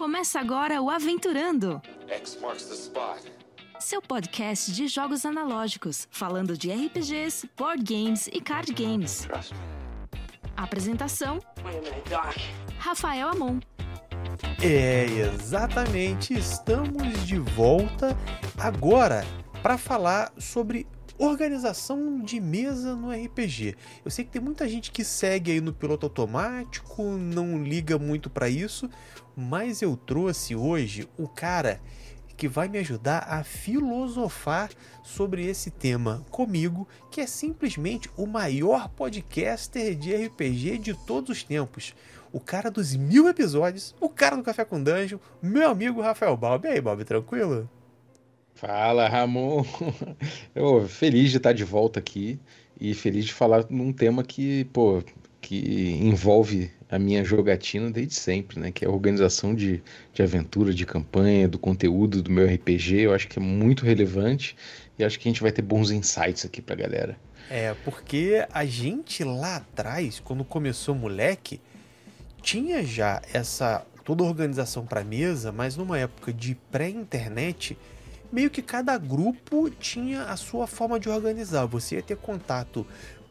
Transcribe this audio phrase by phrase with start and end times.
[0.00, 3.22] Começa agora o Aventurando, X marks the spot.
[3.78, 9.28] seu podcast de jogos analógicos, falando de RPGs, board games e card games.
[10.56, 12.34] Apresentação: Wait a minute, Doc.
[12.78, 13.60] Rafael Amon.
[14.62, 16.32] É, exatamente.
[16.32, 18.16] Estamos de volta
[18.58, 19.22] agora
[19.62, 20.86] para falar sobre
[21.20, 23.76] organização de mesa no RPG.
[24.02, 28.30] Eu sei que tem muita gente que segue aí no piloto automático, não liga muito
[28.30, 28.88] para isso,
[29.36, 31.78] mas eu trouxe hoje o cara
[32.38, 34.70] que vai me ajudar a filosofar
[35.02, 41.44] sobre esse tema comigo, que é simplesmente o maior podcaster de RPG de todos os
[41.44, 41.94] tempos.
[42.32, 46.68] O cara dos mil episódios, o cara do Café com Dungeon, meu amigo Rafael Balbi.
[46.68, 47.68] E aí, Balbi, tranquilo?
[48.60, 49.64] Fala, Ramon.
[50.54, 52.38] Eu feliz de estar de volta aqui
[52.78, 55.02] e feliz de falar num tema que, pô,
[55.40, 58.70] que envolve a minha jogatina desde sempre, né?
[58.70, 59.82] Que é a organização de,
[60.12, 63.00] de aventura, de campanha, do conteúdo do meu RPG.
[63.00, 64.54] Eu acho que é muito relevante
[64.98, 67.18] e acho que a gente vai ter bons insights aqui pra galera.
[67.48, 71.62] É, porque a gente lá atrás, quando começou moleque,
[72.42, 77.78] tinha já essa toda organização para mesa, mas numa época de pré-internet,
[78.32, 81.66] meio que cada grupo tinha a sua forma de organizar.
[81.66, 82.86] Você ia ter contato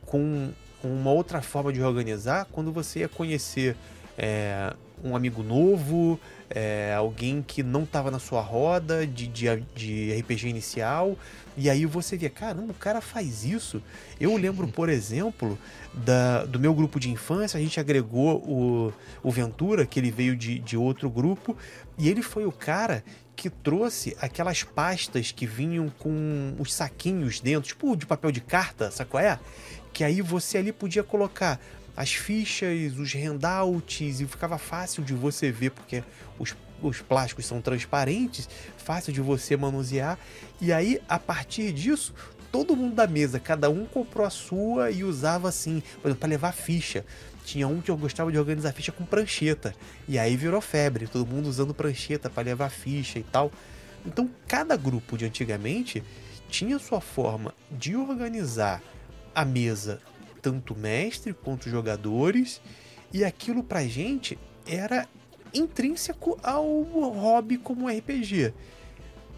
[0.05, 0.51] com
[0.83, 3.75] uma outra forma de organizar quando você ia conhecer
[4.17, 10.19] é, um amigo novo, é, alguém que não estava na sua roda de, de, de
[10.19, 11.17] RPG inicial,
[11.55, 13.81] e aí você via, caramba, o cara faz isso.
[14.19, 15.57] Eu lembro, por exemplo,
[15.93, 20.35] da, do meu grupo de infância, a gente agregou o, o Ventura, que ele veio
[20.35, 21.55] de, de outro grupo,
[21.97, 23.03] e ele foi o cara
[23.39, 28.91] que trouxe aquelas pastas que vinham com os saquinhos dentro, tipo de papel de carta,
[28.91, 29.39] sabe qual é?
[29.93, 31.57] Que aí você ali podia colocar
[31.95, 36.03] as fichas, os handouts, e ficava fácil de você ver, porque
[36.37, 40.19] os, os plásticos são transparentes, fácil de você manusear.
[40.59, 42.13] E aí, a partir disso,
[42.51, 46.29] todo mundo da mesa, cada um comprou a sua e usava assim, por exemplo, para
[46.29, 47.05] levar ficha.
[47.49, 49.73] Tinha um que eu gostava de organizar ficha com prancheta.
[50.07, 53.51] E aí virou febre, todo mundo usando prancheta para levar ficha e tal.
[54.05, 56.03] Então, cada grupo de antigamente
[56.47, 58.83] tinha sua forma de organizar
[59.33, 59.99] a mesa,
[60.43, 62.61] tanto mestre quanto jogadores,
[63.11, 65.07] e aquilo pra gente era
[65.51, 68.53] intrínseco ao hobby como RPG.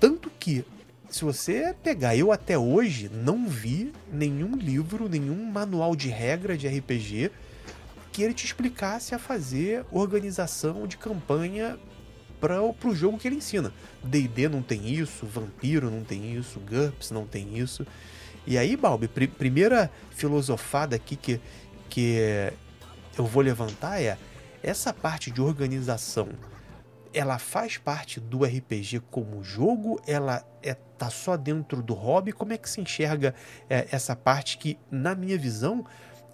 [0.01, 0.65] Tanto que,
[1.09, 6.67] se você pegar, eu até hoje não vi nenhum livro, nenhum manual de regra de
[6.67, 7.31] RPG
[8.11, 11.79] que ele te explicasse a fazer organização de campanha
[12.39, 13.71] para o jogo que ele ensina.
[14.03, 17.85] D&D não tem isso, Vampiro não tem isso, GURPS não tem isso.
[18.45, 21.39] E aí, Balbi, pr primeira filosofada aqui que,
[21.87, 22.51] que
[23.17, 24.17] eu vou levantar é
[24.63, 26.29] essa parte de organização.
[27.13, 30.01] Ela faz parte do RPG como jogo?
[30.07, 32.31] Ela é, tá só dentro do hobby?
[32.31, 33.35] Como é que se enxerga
[33.69, 35.85] é, essa parte que, na minha visão,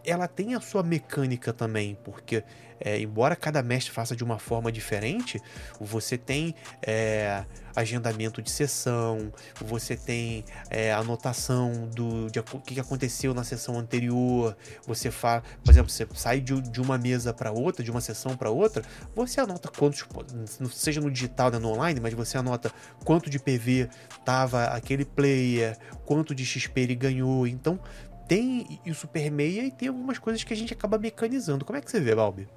[0.07, 2.43] ela tem a sua mecânica também, porque
[2.79, 5.41] é, embora cada mestre faça de uma forma diferente,
[5.79, 7.43] você tem é,
[7.75, 15.11] agendamento de sessão, você tem é, anotação do de, que aconteceu na sessão anterior, você
[15.11, 18.49] faz, por exemplo, você sai de, de uma mesa para outra, de uma sessão para
[18.49, 18.83] outra,
[19.15, 20.05] você anota quantos,
[20.71, 22.71] seja no digital, né, no online, mas você anota
[23.03, 23.89] quanto de PV
[24.23, 27.79] tava aquele player, quanto de XP ele ganhou, então
[28.27, 31.65] tem isso permeia e tem algumas coisas que a gente acaba mecanizando.
[31.65, 32.47] Como é que você vê, Balbi?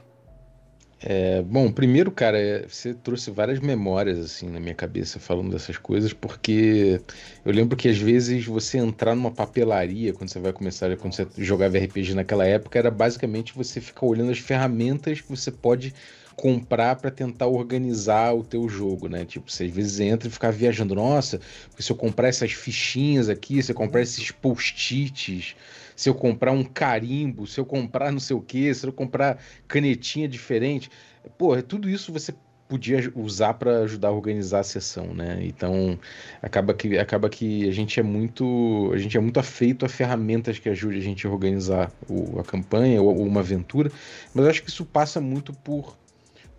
[1.02, 5.78] É, bom, primeiro, cara, é, você trouxe várias memórias assim na minha cabeça falando dessas
[5.78, 7.00] coisas, porque
[7.42, 11.26] eu lembro que às vezes você entrar numa papelaria quando você vai começar, quando você
[11.38, 15.94] jogava RPG naquela época, era basicamente você ficar olhando as ferramentas que você pode
[16.40, 19.26] comprar para tentar organizar o teu jogo, né?
[19.26, 23.28] Tipo, você às vezes entra e fica viajando, nossa, porque se eu comprar essas fichinhas
[23.28, 25.54] aqui, se eu comprar esses post-its,
[25.94, 29.38] se eu comprar um carimbo, se eu comprar não sei o que, se eu comprar
[29.68, 30.90] canetinha diferente,
[31.36, 32.34] pô, tudo isso você
[32.66, 35.40] podia usar para ajudar a organizar a sessão, né?
[35.42, 35.98] Então
[36.40, 40.58] acaba que acaba que a gente é muito a gente é muito afeito a ferramentas
[40.58, 43.92] que ajudem a gente a organizar o, a campanha ou, ou uma aventura,
[44.32, 45.98] mas eu acho que isso passa muito por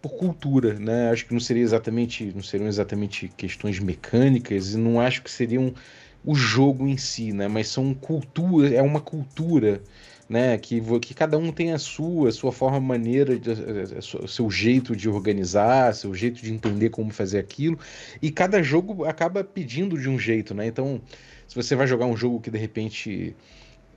[0.02, 1.12] por cultura, né?
[1.12, 5.74] Acho que não seria exatamente, não seriam exatamente questões mecânicas e não acho que seriam
[6.26, 7.48] o jogo em si, né?
[7.48, 9.82] Mas são cultura, é uma cultura,
[10.28, 10.58] né?
[10.58, 14.96] Que, que cada um tem a sua, a sua forma, maneira, de, o seu jeito
[14.96, 17.78] de organizar, seu jeito de entender como fazer aquilo.
[18.22, 20.66] E cada jogo acaba pedindo de um jeito, né?
[20.66, 21.02] Então,
[21.48, 23.36] se você vai jogar um jogo que de repente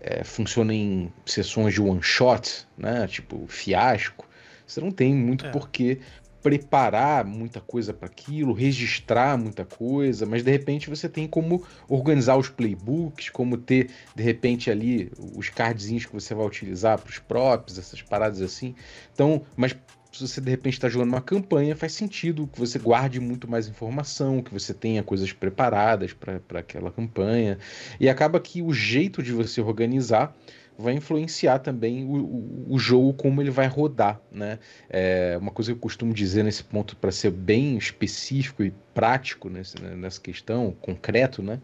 [0.00, 3.06] é, funciona em sessões de one shot, né?
[3.06, 4.26] Tipo fiasco,
[4.66, 5.50] você não tem muito É.
[5.50, 5.98] porquê
[6.44, 12.36] preparar muita coisa para aquilo, registrar muita coisa, mas de repente você tem como organizar
[12.36, 17.18] os playbooks, como ter de repente ali os cardzinhos que você vai utilizar para os
[17.18, 18.74] props, essas paradas assim.
[19.14, 19.74] Então, mas
[20.12, 23.66] se você de repente está jogando uma campanha, faz sentido que você guarde muito mais
[23.66, 27.58] informação, que você tenha coisas preparadas para aquela campanha.
[27.98, 30.36] E acaba que o jeito de você organizar
[30.78, 34.20] vai influenciar também o, o, o, jogo, como ele vai rodar.
[34.30, 34.58] Né?
[34.90, 39.48] É uma coisa que eu costumo dizer nesse ponto, para ser bem específico e prático
[39.48, 41.60] nesse, né, nessa questão, concreto, né?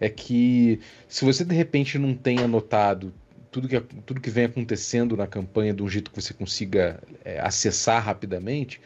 [0.00, 3.12] é que se você de repente não tem anotado
[3.50, 7.40] tudo que, tudo que vem acontecendo na campanha de um jeito que você consiga é,
[7.40, 8.80] acessar rapidamente,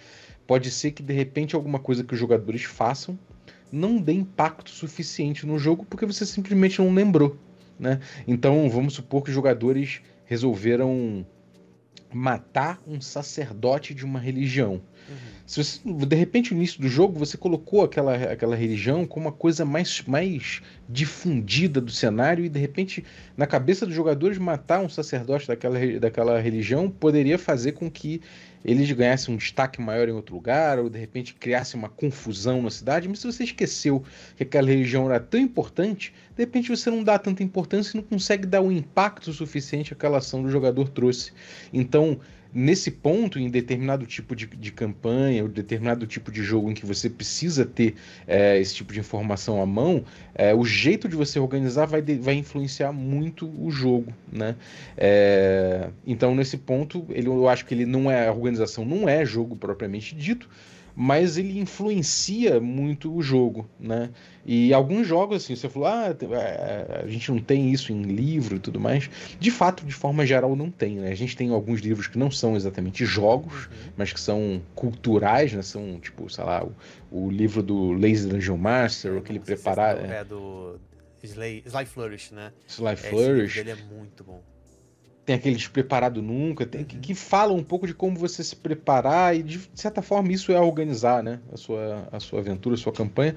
[0.47, 3.19] pode ser que de repente alguma coisa que os jogadores façam
[3.73, 7.37] não dê impacto suficiente no jogo porque você simplesmente não lembrou.
[7.81, 7.99] Né?
[8.29, 11.27] Então vamos supor que os jogadores resolveram
[12.13, 14.75] matar um sacerdote de uma religião.
[15.09, 15.17] Uhum.
[15.47, 19.33] Se você, de repente, no início do jogo, você colocou aquela, aquela religião como uma
[19.33, 23.05] coisa mais, mais difundida do cenário, e de repente,
[23.37, 28.21] na cabeça dos jogadores, matar um sacerdote daquela, daquela religião poderia fazer com que
[28.65, 32.71] eles ganhassem um destaque maior em outro lugar, ou de repente criasse uma confusão na
[32.71, 34.05] cidade, mas se você esqueceu
[34.37, 38.05] que aquela religião era tão importante, de repente você não dá tanta importância e não
[38.07, 41.33] consegue dar o impacto suficiente que aquela ação do jogador trouxe.
[41.73, 42.21] Então,
[42.53, 46.85] nesse ponto, em determinado tipo de, de campanha, ou determinado tipo de jogo em que
[46.85, 47.95] você precisa ter
[48.27, 50.05] é, esse tipo de informação à mão,
[50.35, 54.57] é, o jeito de você organizar vai, de, vai influenciar muito o jogo, né?
[54.97, 59.25] É, então, nesse ponto, ele, eu acho que ele não é a organização, não é
[59.25, 60.49] jogo propriamente dito,
[60.95, 64.11] mas ele influencia muito o jogo, né?
[64.45, 68.57] E alguns jogos, assim, você falou, ah, é, a gente não tem isso em livro
[68.57, 69.11] e tudo mais.
[69.39, 71.11] De fato, de forma geral, não tem, né?
[71.11, 73.93] A gente tem alguns livros que não são exatamente jogos, uhum.
[73.97, 75.63] mas que são culturais, né?
[75.63, 76.75] São, tipo, sei lá, o,
[77.11, 79.97] o livro do Lazy Dungeon Master, aquele preparar...
[79.99, 80.79] É, é do
[81.23, 82.53] Sly, Sly Flourish, né?
[82.67, 83.59] Sly Flourish.
[83.59, 84.41] Ele é muito bom
[85.31, 89.37] tem aquele despreparado nunca, tem que, que fala um pouco de como você se preparar
[89.37, 92.93] e de certa forma isso é organizar, né, a sua, a sua aventura, a sua
[92.93, 93.37] campanha.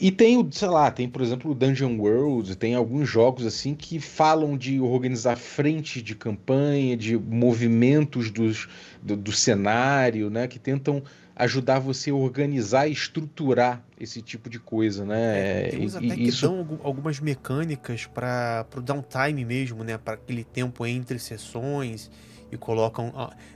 [0.00, 3.74] E tem o, sei lá, tem por exemplo o Dungeon World, tem alguns jogos assim
[3.74, 8.66] que falam de organizar frente de campanha, de movimentos dos,
[9.02, 11.02] do, do cenário, né, que tentam
[11.38, 15.66] ajudar você a organizar e estruturar esse tipo de coisa, né?
[15.66, 19.96] É, tem uns até que dão algumas mecânicas para o downtime mesmo, né?
[19.96, 22.10] Para aquele tempo entre sessões
[22.50, 23.12] e colocam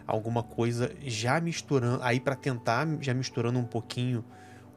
[0.07, 4.25] alguma coisa já misturando, aí para tentar já misturando um pouquinho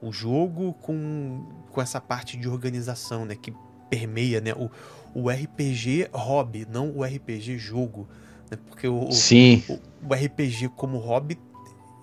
[0.02, 3.36] o jogo com, com essa parte de organização, né?
[3.36, 3.54] Que
[3.88, 4.54] permeia, né?
[4.54, 4.72] O,
[5.14, 8.08] o RPG hobby, não o RPG jogo.
[8.50, 8.58] Né?
[8.68, 9.64] Porque o, Sim.
[9.70, 9.74] O,
[10.10, 11.38] o RPG como hobby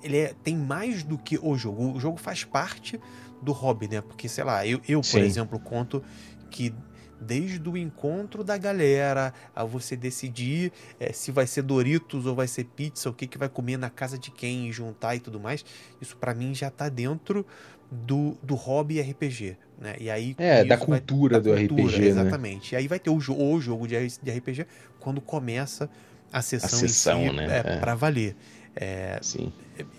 [0.03, 1.93] ele é, tem mais do que o jogo.
[1.93, 3.01] O jogo faz parte
[3.41, 4.01] do hobby, né?
[4.01, 6.03] Porque, sei lá, eu, eu por exemplo, conto
[6.51, 6.75] que
[7.23, 12.49] desde o encontro da galera, a você decidir é, se vai ser Doritos ou vai
[12.49, 15.65] ser pizza, o que, que vai comer na casa de quem, juntar e tudo mais,
[16.01, 17.47] isso para mim já tá dentro
[17.91, 19.95] do, do hobby RPG, né?
[20.01, 22.07] E aí é da cultura vai, da do cultura, RPG, né?
[22.09, 22.75] exatamente.
[22.75, 22.79] Né?
[22.79, 24.67] E aí vai ter o, o jogo de, de RPG
[24.99, 25.89] quando começa
[26.33, 27.47] a sessão, a sessão si, né?
[27.47, 27.77] é, é.
[27.79, 28.35] para valer.
[28.75, 29.53] É, Sim.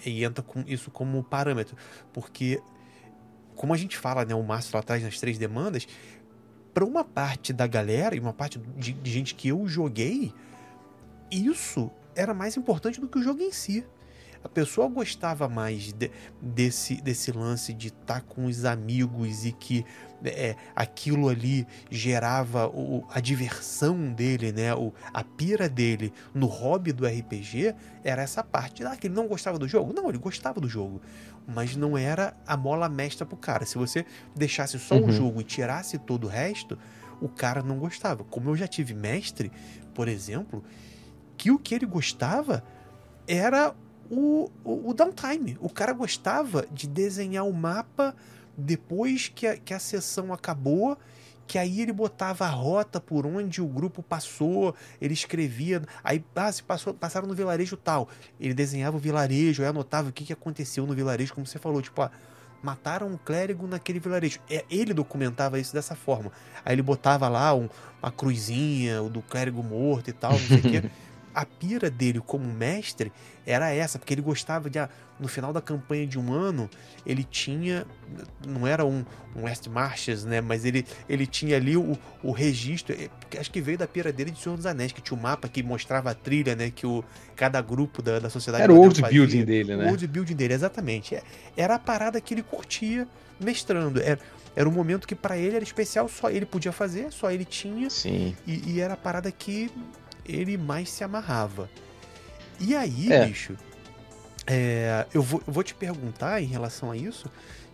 [0.05, 1.75] E entra com isso como parâmetro.
[2.11, 2.61] Porque,
[3.55, 5.87] como a gente fala, né, o Márcio lá atrás nas três demandas,
[6.73, 10.33] para uma parte da galera e uma parte de, de gente que eu joguei,
[11.31, 13.85] isso era mais importante do que o jogo em si
[14.43, 19.53] a pessoa gostava mais de, desse, desse lance de estar tá com os amigos e
[19.53, 19.85] que
[20.25, 24.73] é, aquilo ali gerava o, a diversão dele, né?
[24.75, 27.73] O, a pira dele no hobby do RPG
[28.03, 28.83] era essa parte.
[28.83, 29.93] Ah, que ele não gostava do jogo?
[29.93, 31.01] Não, ele gostava do jogo.
[31.47, 33.65] Mas não era a mola mestra pro cara.
[33.65, 35.07] Se você deixasse só uhum.
[35.07, 36.77] o jogo e tirasse todo o resto,
[37.21, 38.23] o cara não gostava.
[38.25, 39.51] Como eu já tive mestre,
[39.93, 40.63] por exemplo,
[41.37, 42.63] que o que ele gostava
[43.27, 43.73] era
[44.13, 45.57] o, o, o downtime.
[45.59, 48.15] O cara gostava de desenhar o mapa
[48.55, 50.97] depois que a, que a sessão acabou,
[51.47, 56.51] que aí ele botava a rota por onde o grupo passou, ele escrevia, aí ah,
[56.51, 58.07] se passou, passaram no vilarejo tal,
[58.39, 61.81] ele desenhava o vilarejo, aí anotava o que, que aconteceu no vilarejo, como você falou,
[61.81, 62.11] tipo, ah,
[62.61, 64.39] mataram um clérigo naquele vilarejo.
[64.49, 66.31] É, ele documentava isso dessa forma.
[66.63, 67.67] Aí ele botava lá um,
[68.01, 70.83] uma cruzinha, o do clérigo morto e tal, não sei o quê.
[71.33, 73.11] a pira dele como mestre
[73.45, 74.79] era essa, porque ele gostava de.
[74.79, 76.69] Ah, no final da campanha de um ano,
[77.05, 77.85] ele tinha.
[78.47, 80.41] Não era um, um West Marches, né?
[80.41, 82.95] Mas ele, ele tinha ali o, o registro.
[82.95, 85.23] Eh, acho que veio da pira dele de Senhor dos Anéis, que tinha o um
[85.23, 86.71] mapa que mostrava a trilha, né?
[86.71, 87.03] Que o,
[87.35, 88.63] cada grupo da, da sociedade.
[88.63, 89.85] Era o old building dele, né?
[89.87, 91.15] O old building dele, exatamente.
[91.15, 91.23] É,
[91.57, 93.07] era a parada que ele curtia
[93.39, 94.01] mestrando.
[94.01, 94.19] Era,
[94.55, 97.89] era um momento que para ele era especial, só ele podia fazer, só ele tinha.
[97.89, 98.35] Sim.
[98.45, 99.71] E, e era a parada que
[100.25, 101.69] ele mais se amarrava.
[102.59, 103.25] E aí, é.
[103.25, 103.57] bicho,
[104.45, 107.29] é, eu, vou, eu vou te perguntar em relação a isso,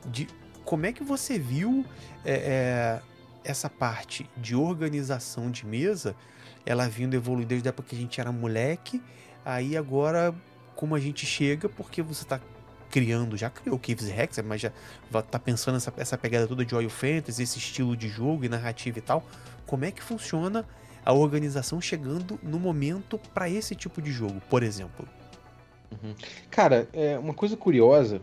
[0.06, 0.28] de
[0.64, 1.86] como é que você viu
[2.24, 3.02] é, é,
[3.44, 6.16] essa parte de organização de mesa,
[6.66, 9.02] ela vindo evoluir desde a época que a gente era moleque,
[9.44, 10.34] aí agora
[10.76, 12.40] como a gente chega, porque você está
[12.90, 14.72] criando, já criou Caves e Hex, mas já
[15.30, 18.98] tá pensando essa, essa pegada toda de Oil Fantasy, esse estilo de jogo e narrativa
[18.98, 19.24] e tal.
[19.66, 20.66] Como é que funciona
[21.10, 25.08] a organização chegando no momento para esse tipo de jogo, por exemplo?
[25.92, 26.14] Uhum.
[26.52, 28.22] Cara, é uma coisa curiosa,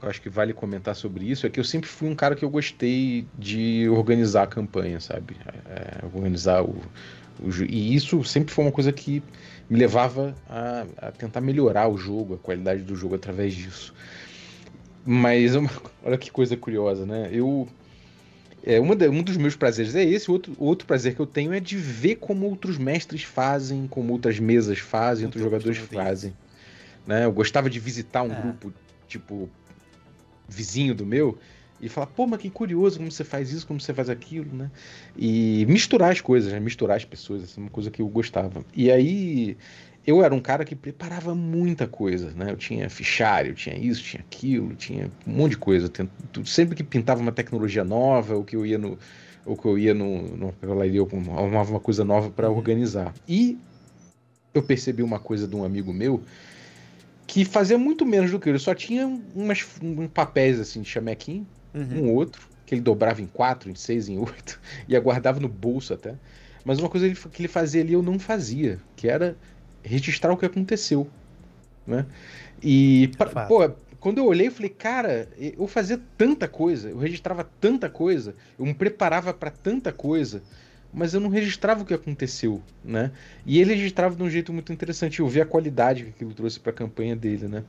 [0.00, 2.44] eu acho que vale comentar sobre isso, é que eu sempre fui um cara que
[2.44, 5.36] eu gostei de organizar a campanha, sabe?
[5.68, 6.76] É, organizar o,
[7.40, 9.20] o, E isso sempre foi uma coisa que
[9.68, 13.92] me levava a, a, tentar melhorar o jogo, a qualidade do jogo através disso.
[15.04, 15.54] Mas
[16.04, 17.28] olha que coisa curiosa, né?
[17.32, 17.66] Eu
[18.64, 21.26] é, uma de, um dos meus prazeres é esse, o outro, outro prazer que eu
[21.26, 26.34] tenho é de ver como outros mestres fazem, como outras mesas fazem, outros jogadores fazem.
[27.06, 27.24] Né?
[27.24, 28.40] Eu gostava de visitar um é.
[28.40, 28.72] grupo,
[29.08, 29.48] tipo,
[30.48, 31.38] vizinho do meu,
[31.80, 34.70] e falar, pô, mas que curioso como você faz isso, como você faz aquilo, né?
[35.16, 36.60] E misturar as coisas, né?
[36.60, 38.62] misturar as pessoas, essa é uma coisa que eu gostava.
[38.74, 39.56] E aí
[40.06, 42.50] eu era um cara que preparava muita coisa, né?
[42.50, 45.90] Eu tinha fichário, tinha isso, tinha aquilo, tinha um monte de coisa.
[46.44, 48.98] Sempre que pintava uma tecnologia nova, ou que eu ia no,
[49.44, 53.12] ou que eu ia no, no papelaria, eu arrumava uma coisa nova para organizar.
[53.28, 53.58] E
[54.54, 56.22] eu percebi uma coisa de um amigo meu
[57.26, 61.46] que fazia muito menos do que ele, só tinha umas um papéis assim de chamequim,
[61.72, 62.02] uhum.
[62.02, 65.94] um outro, que ele dobrava em quatro, em seis, em oito, e aguardava no bolso
[65.94, 66.14] até.
[66.64, 69.36] Mas uma coisa que ele fazia ali eu não fazia, que era
[69.82, 71.08] registrar o que aconteceu,
[71.86, 72.06] né?
[72.62, 77.48] E, pra, pô, quando eu olhei, eu falei, cara, eu fazia tanta coisa, eu registrava
[77.60, 80.42] tanta coisa, eu me preparava para tanta coisa,
[80.92, 83.12] mas eu não registrava o que aconteceu, né?
[83.46, 86.58] E ele registrava de um jeito muito interessante, eu vi a qualidade que aquilo trouxe
[86.58, 87.62] para a campanha dele, né?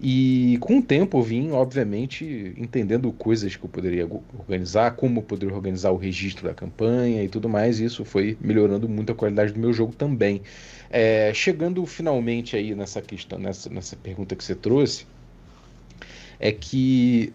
[0.00, 4.08] E com o tempo eu vim, obviamente, entendendo coisas que eu poderia
[4.38, 8.36] organizar, como eu poderia organizar o registro da campanha e tudo mais, e isso foi
[8.40, 10.42] melhorando muito a qualidade do meu jogo também.
[10.90, 15.04] É, chegando finalmente aí nessa questão, nessa, nessa pergunta que você trouxe,
[16.38, 17.32] é que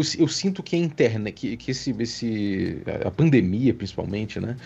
[0.00, 4.56] eu, eu sinto que a internet, que, que esse, esse, a pandemia principalmente, né,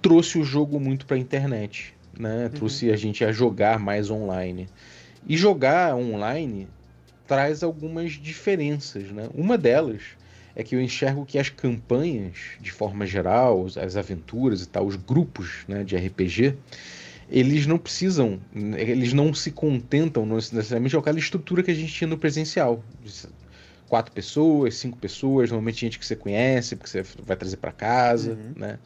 [0.00, 2.50] trouxe o jogo muito para a internet, né, uhum.
[2.50, 4.68] trouxe a gente a jogar mais online.
[5.26, 6.68] E jogar online
[7.26, 9.28] traz algumas diferenças, né?
[9.34, 10.02] Uma delas
[10.54, 14.96] é que eu enxergo que as campanhas, de forma geral, as aventuras e tal, os
[14.96, 16.54] grupos né, de RPG,
[17.30, 22.06] eles não precisam, eles não se contentam necessariamente com aquela estrutura que a gente tinha
[22.06, 22.84] no presencial.
[23.88, 28.32] Quatro pessoas, cinco pessoas, normalmente gente que você conhece, porque você vai trazer para casa,
[28.32, 28.52] uhum.
[28.56, 28.78] né?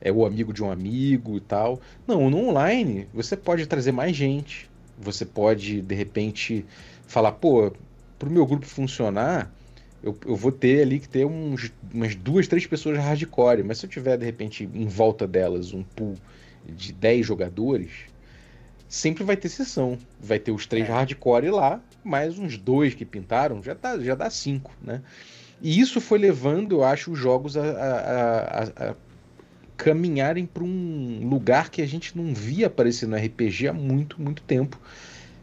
[0.00, 1.80] É o amigo de um amigo e tal.
[2.06, 4.68] Não, no online você pode trazer mais gente.
[4.98, 6.66] Você pode, de repente,
[7.06, 7.72] falar, pô,
[8.18, 9.52] pro meu grupo funcionar,
[10.02, 13.62] eu, eu vou ter ali que ter uns, umas duas, três pessoas hardcore.
[13.62, 16.16] Mas se eu tiver, de repente, em volta delas um pool
[16.66, 17.90] de 10 jogadores,
[18.88, 19.98] sempre vai ter sessão.
[20.20, 20.92] Vai ter os três é.
[20.92, 25.02] hardcore lá, mais uns dois que pintaram, já, tá, já dá cinco, né?
[25.60, 28.94] E isso foi levando, eu acho, os jogos a, a, a, a
[29.76, 34.42] caminharem para um lugar que a gente não via aparecer no RPG há muito, muito
[34.42, 34.80] tempo,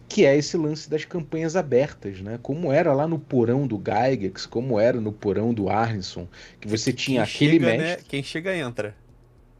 [0.07, 2.39] que é esse lance das campanhas abertas, né?
[2.41, 6.27] Como era lá no porão do Gygax, como era no porão do Arneson,
[6.59, 8.01] que você tinha Quem aquele chega, mestre...
[8.01, 8.07] Né?
[8.09, 8.95] Quem chega entra.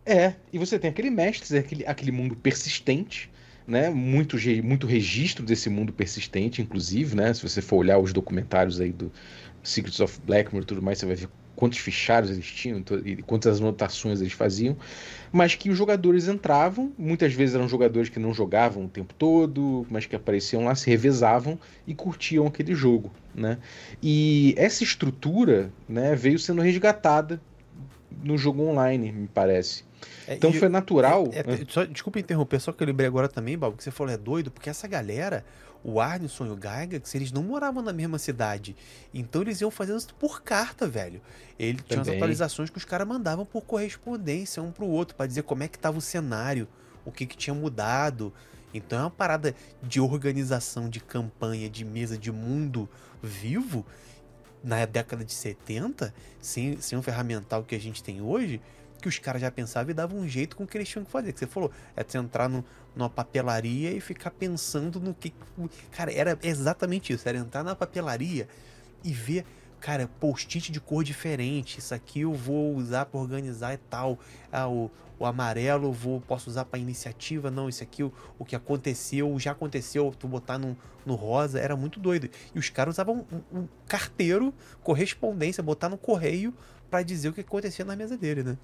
[0.05, 3.29] É, e você tem aquele mestre, aquele, aquele mundo persistente,
[3.69, 3.89] né?
[3.89, 7.33] Muito, muito registro desse mundo persistente, inclusive, né?
[7.33, 9.11] Se você for olhar os documentários aí do
[9.63, 13.59] Secrets of Blackmore e tudo mais, você vai ver quantos fichários eles tinham e quantas
[13.59, 14.77] anotações eles faziam,
[15.29, 19.85] mas que os jogadores entravam, muitas vezes eram jogadores que não jogavam o tempo todo,
[19.89, 23.57] mas que apareciam lá, se revezavam e curtiam aquele jogo, né?
[24.01, 27.41] E essa estrutura, né, veio sendo resgatada
[28.23, 29.83] no jogo online, me parece.
[30.29, 31.27] É, então foi natural.
[31.31, 34.13] É, é, só, desculpa interromper, só que eu lembrei agora também, Bob, que você falou
[34.13, 35.43] é doido, porque essa galera,
[35.83, 38.75] o Arneson e o Gygax, eles não moravam na mesma cidade.
[39.11, 41.19] Então eles iam fazendo isso por carta, velho.
[41.57, 45.41] Ele tinha as atualizações que os caras mandavam por correspondência um pro outro, para dizer
[45.41, 46.67] como é que tava o cenário,
[47.03, 48.31] o que, que tinha mudado.
[48.71, 52.87] Então é uma parada de organização de campanha, de mesa, de mundo
[53.19, 53.83] vivo
[54.63, 58.61] na década de 70, sem, sem o ferramental que a gente tem hoje,
[59.01, 61.11] que os caras já pensavam e davam um jeito com o que eles tinham que
[61.11, 61.33] fazer.
[61.33, 62.63] Que você falou, é você entrar no,
[62.95, 65.33] numa papelaria e ficar pensando no que.
[65.91, 67.27] Cara, era exatamente isso.
[67.27, 68.47] Era entrar na papelaria
[69.03, 69.45] e ver,
[69.79, 71.79] cara, post-it de cor diferente.
[71.79, 74.19] Isso aqui eu vou usar para organizar e tal.
[74.51, 77.49] Ah, o, o amarelo eu vou, posso usar para iniciativa.
[77.49, 80.13] Não, isso aqui, o, o que aconteceu, já aconteceu.
[80.17, 82.29] Tu botar no, no rosa, era muito doido.
[82.53, 84.53] E os caras usavam um, um carteiro,
[84.83, 86.53] correspondência, botar no correio
[86.89, 88.57] para dizer o que acontecia na mesa dele, né?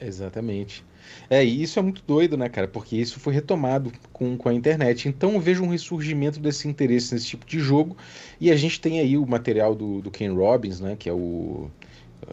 [0.00, 0.84] Exatamente.
[1.30, 2.68] É, e isso é muito doido, né, cara?
[2.68, 5.08] Porque isso foi retomado com, com a internet.
[5.08, 7.96] Então eu vejo um ressurgimento desse interesse nesse tipo de jogo.
[8.40, 10.96] E a gente tem aí o material do, do Ken Robbins, né?
[10.98, 11.70] Que é o.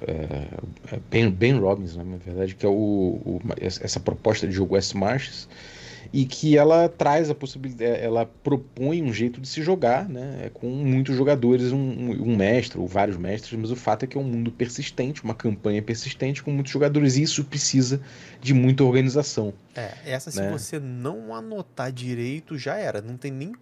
[0.08, 4.54] É, é ben, ben Robbins, né, na verdade, que é o, o, essa proposta de
[4.54, 5.48] jogo S Marches
[6.12, 10.46] e que ela traz a possibilidade, é, ela propõe um jeito de se jogar, né?
[10.46, 14.18] É com muitos jogadores, um, um, mestre ou vários mestres, mas o fato é que
[14.18, 18.02] é um mundo persistente, uma campanha persistente com muitos jogadores, e isso precisa
[18.42, 19.54] de muita organização.
[19.76, 20.52] É, essa se né?
[20.52, 23.02] você não anotar direito, já era.
[23.02, 23.54] Não tem nem.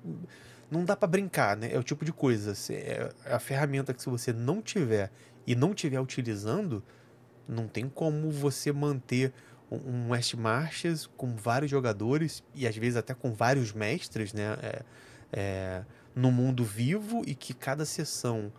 [0.70, 1.70] Não dá para brincar, né?
[1.72, 2.54] É o tipo de coisa.
[2.72, 5.12] É a ferramenta que se você não tiver
[5.46, 6.82] e não tiver utilizando,
[7.48, 9.34] não tem como você manter
[9.72, 14.58] um West Marches com vários jogadores e às vezes até com vários mestres, né?
[14.62, 14.82] É,
[15.34, 18.52] é, no mundo vivo e que cada sessão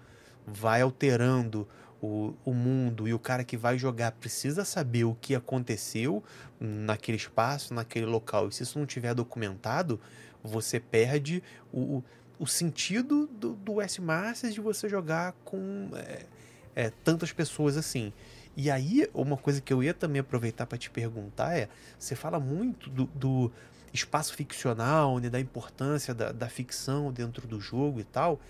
[0.46, 1.68] vai alterando
[2.00, 6.24] o, o mundo e o cara que vai jogar precisa saber o que aconteceu
[6.58, 8.48] naquele espaço, naquele local.
[8.48, 10.00] E se isso não tiver documentado,
[10.42, 11.42] você perde
[11.72, 12.02] o,
[12.38, 16.26] o sentido do, do West Masters de você jogar com é,
[16.74, 18.12] é, tantas pessoas assim.
[18.56, 21.68] E aí, uma coisa que eu ia também aproveitar para te perguntar é:
[21.98, 23.52] você fala muito do, do
[23.92, 28.40] espaço ficcional, né, da importância da, da, ficção dentro do jogo e tal.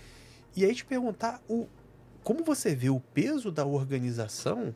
[0.55, 1.67] E aí te perguntar o,
[2.23, 4.73] como você vê o peso da organização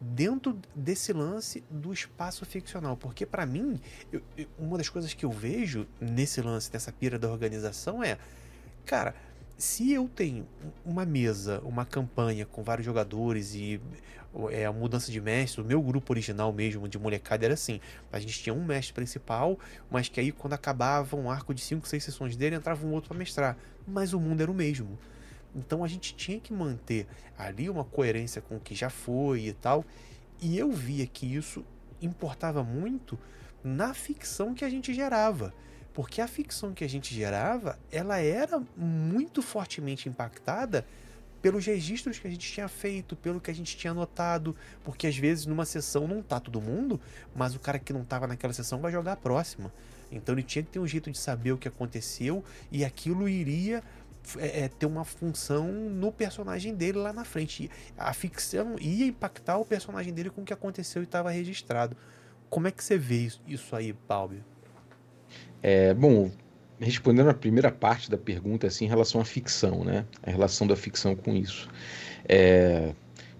[0.00, 2.96] dentro desse lance do espaço ficcional.
[2.96, 3.80] Porque para mim,
[4.12, 4.22] eu,
[4.58, 8.18] uma das coisas que eu vejo nesse lance, nessa pira da organização é,
[8.84, 9.14] cara,
[9.62, 10.44] se eu tenho
[10.84, 13.80] uma mesa, uma campanha com vários jogadores e
[14.50, 18.18] é, a mudança de mestre, o meu grupo original mesmo de molecada era assim: a
[18.18, 19.56] gente tinha um mestre principal,
[19.88, 23.10] mas que aí quando acabava um arco de 5, 6 sessões dele, entrava um outro
[23.10, 23.56] para mestrar.
[23.86, 24.98] Mas o mundo era o mesmo.
[25.54, 27.06] Então a gente tinha que manter
[27.38, 29.84] ali uma coerência com o que já foi e tal.
[30.40, 31.64] E eu via que isso
[32.00, 33.16] importava muito
[33.62, 35.54] na ficção que a gente gerava.
[35.94, 40.86] Porque a ficção que a gente gerava, ela era muito fortemente impactada
[41.42, 45.16] pelos registros que a gente tinha feito, pelo que a gente tinha notado, porque às
[45.16, 47.00] vezes numa sessão não tá todo mundo,
[47.34, 49.72] mas o cara que não tava naquela sessão vai jogar a próxima.
[50.10, 53.82] Então ele tinha que ter um jeito de saber o que aconteceu e aquilo iria
[54.38, 57.68] é, é, ter uma função no personagem dele lá na frente.
[57.98, 61.96] A ficção ia impactar o personagem dele com o que aconteceu e estava registrado.
[62.48, 64.44] Como é que você vê isso, isso aí, Balbi?
[65.62, 66.30] É, bom,
[66.80, 70.04] respondendo a primeira parte da pergunta, assim, em relação à ficção, né?
[70.22, 71.68] A relação da ficção com isso.
[72.28, 72.92] É,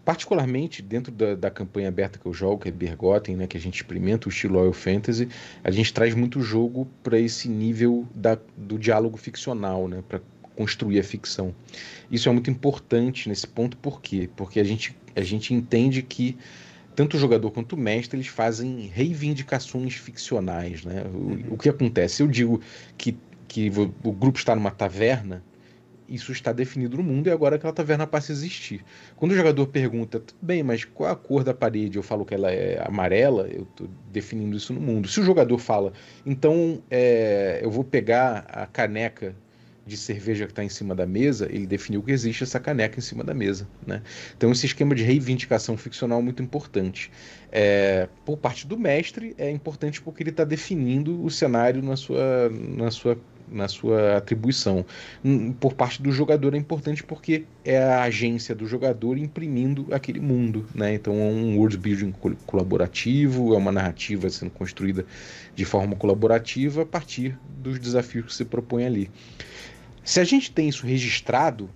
[0.05, 3.61] particularmente dentro da, da, campanha aberta que eu jogo, que é Bergotten, né, que a
[3.61, 5.29] gente experimenta o estilo Oil Fantasy,
[5.63, 10.21] a gente traz muito jogo para esse nível da, do diálogo ficcional, né, para
[10.57, 11.55] construir a ficção.
[12.11, 14.29] Isso é muito importante nesse ponto, por quê?
[14.37, 16.37] Porque a gente, a gente entende que
[16.95, 20.85] tanto o jogador quanto o mestre eles fazem reivindicações ficcionais.
[20.85, 21.05] Né?
[21.13, 21.45] O, uhum.
[21.51, 22.23] o que acontece?
[22.23, 22.61] Eu digo
[22.97, 23.17] que
[23.53, 23.71] que
[24.03, 25.45] o grupo está numa taverna,
[26.09, 28.83] isso está definido no mundo e agora aquela taverna passa a existir.
[29.15, 31.99] Quando o jogador pergunta, bem, mas qual a cor da parede?
[31.99, 35.07] Eu falo que ela é amarela, eu estou definindo isso no mundo.
[35.07, 35.93] Se o jogador fala,
[36.25, 39.37] então é, eu vou pegar a caneca
[39.87, 43.03] de cerveja que está em cima da mesa, ele definiu que existe essa caneca em
[43.03, 43.67] cima da mesa.
[43.87, 44.03] Né?
[44.37, 47.11] Então, esse esquema de reivindicação ficcional é muito importante.
[47.51, 52.49] É, por parte do mestre, é importante porque ele está definindo o cenário na sua,
[52.51, 53.19] na sua
[53.53, 54.85] na sua atribuição.
[55.25, 60.21] Hum, por parte do jogador é importante porque é a agência do jogador imprimindo aquele
[60.21, 60.95] mundo, né?
[60.95, 62.13] Então é um world building
[62.47, 65.05] colaborativo, é uma narrativa sendo construída
[65.55, 69.11] de forma colaborativa a partir dos desafios que se propõe ali.
[70.05, 71.71] Se a gente tem isso registrado,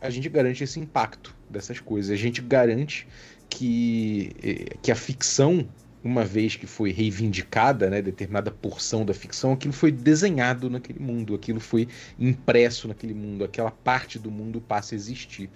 [0.00, 2.10] a gente garante esse impacto dessas coisas.
[2.10, 3.06] A gente garante
[3.48, 5.68] que, eh, que a ficção
[6.02, 11.34] uma vez que foi reivindicada, né, determinada porção da ficção, aquilo foi desenhado naquele mundo,
[11.34, 11.86] aquilo foi
[12.18, 15.50] impresso naquele mundo, aquela parte do mundo passa a existir.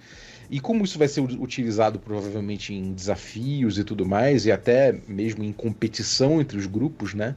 [0.49, 5.43] E como isso vai ser utilizado provavelmente em desafios e tudo mais, e até mesmo
[5.43, 7.35] em competição entre os grupos, né?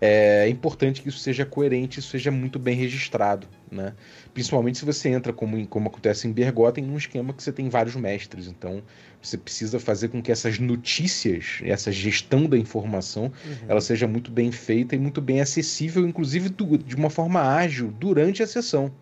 [0.00, 3.94] É importante que isso seja coerente, isso seja muito bem registrado, né?
[4.34, 7.96] Principalmente se você entra, como, como acontece em Bergotten, num esquema que você tem vários
[7.96, 8.46] mestres.
[8.46, 8.82] Então,
[9.20, 13.56] você precisa fazer com que essas notícias, essa gestão da informação, uhum.
[13.68, 17.92] ela seja muito bem feita e muito bem acessível, inclusive do, de uma forma ágil
[17.98, 18.92] durante a sessão.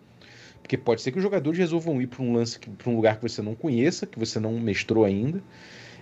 [0.69, 3.27] Porque pode ser que os jogadores resolvam ir para um lance, para um lugar que
[3.27, 5.41] você não conheça, que você não mestrou ainda,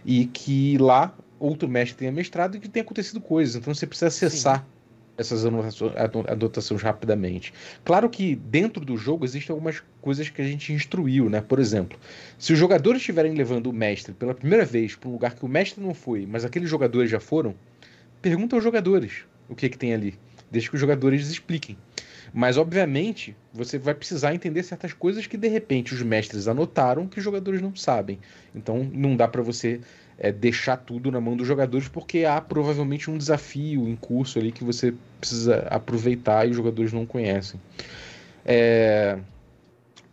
[0.05, 3.55] e que lá outro mestre tenha mestrado e que tenha acontecido coisas.
[3.55, 4.65] Então você precisa acessar Sim.
[5.17, 7.53] essas anotações rapidamente.
[7.85, 11.39] Claro que dentro do jogo existem algumas coisas que a gente instruiu, né?
[11.39, 11.97] Por exemplo,
[12.37, 15.47] se os jogadores estiverem levando o mestre pela primeira vez para um lugar que o
[15.47, 17.55] mestre não foi, mas aqueles jogadores já foram,
[18.21, 20.15] pergunta aos jogadores o que, é que tem ali.
[20.51, 21.77] Deixa que os jogadores expliquem.
[22.33, 27.17] Mas, obviamente, você vai precisar entender certas coisas que, de repente, os mestres anotaram que
[27.17, 28.19] os jogadores não sabem.
[28.53, 29.81] Então, não dá para você
[30.17, 34.51] é, deixar tudo na mão dos jogadores, porque há provavelmente um desafio em curso ali
[34.51, 37.59] que você precisa aproveitar e os jogadores não conhecem.
[38.45, 39.17] É...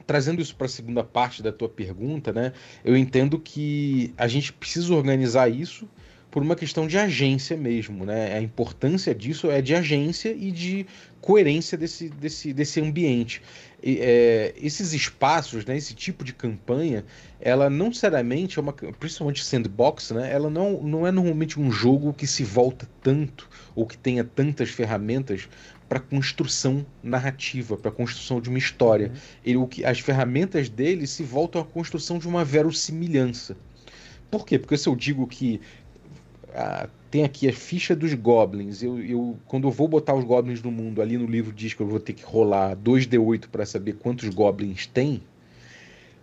[0.06, 2.52] Trazendo isso para a segunda parte da tua pergunta, né?
[2.84, 5.88] Eu entendo que a gente precisa organizar isso
[6.34, 8.36] por uma questão de agência mesmo, né?
[8.36, 10.84] A importância disso é de agência e de
[11.20, 13.40] coerência desse, desse, desse ambiente.
[13.80, 17.04] E, é, esses espaços, né, esse tipo de campanha,
[17.40, 20.28] ela não necessariamente é uma, principalmente sandbox, né?
[20.32, 24.70] Ela não, não é normalmente um jogo que se volta tanto ou que tenha tantas
[24.70, 25.48] ferramentas
[25.88, 29.06] para construção narrativa, para construção de uma história.
[29.06, 29.20] Uhum.
[29.44, 33.56] Ele, o que, as ferramentas dele se voltam à construção de uma verossimilhança.
[34.34, 34.58] Por quê?
[34.58, 35.60] Porque se eu digo que
[36.54, 38.82] ah, tem aqui a ficha dos goblins.
[38.82, 41.80] Eu, eu, quando eu vou botar os goblins no mundo, ali no livro diz que
[41.80, 45.20] eu vou ter que rolar 2d8 para saber quantos goblins tem.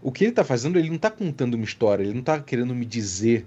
[0.02, 2.74] O que ele está fazendo, ele não está contando uma história, ele não está querendo
[2.74, 3.46] me dizer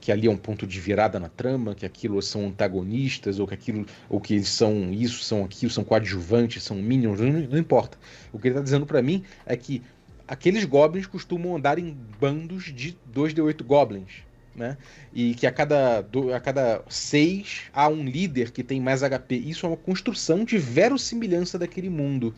[0.00, 3.54] que ali é um ponto de virada na trama, que aquilo são antagonistas, ou que
[3.54, 7.98] aquilo, ou que eles são isso, são aquilo, são coadjuvantes, são minions, não, não importa.
[8.32, 9.82] O que ele está dizendo para mim é que
[10.28, 14.29] aqueles goblins costumam andar em bandos de 2d8 goblins
[14.60, 14.76] né?
[15.12, 19.34] E que a cada, a cada seis há um líder que tem mais HP.
[19.36, 22.34] Isso é uma construção de verossimilhança daquele mundo.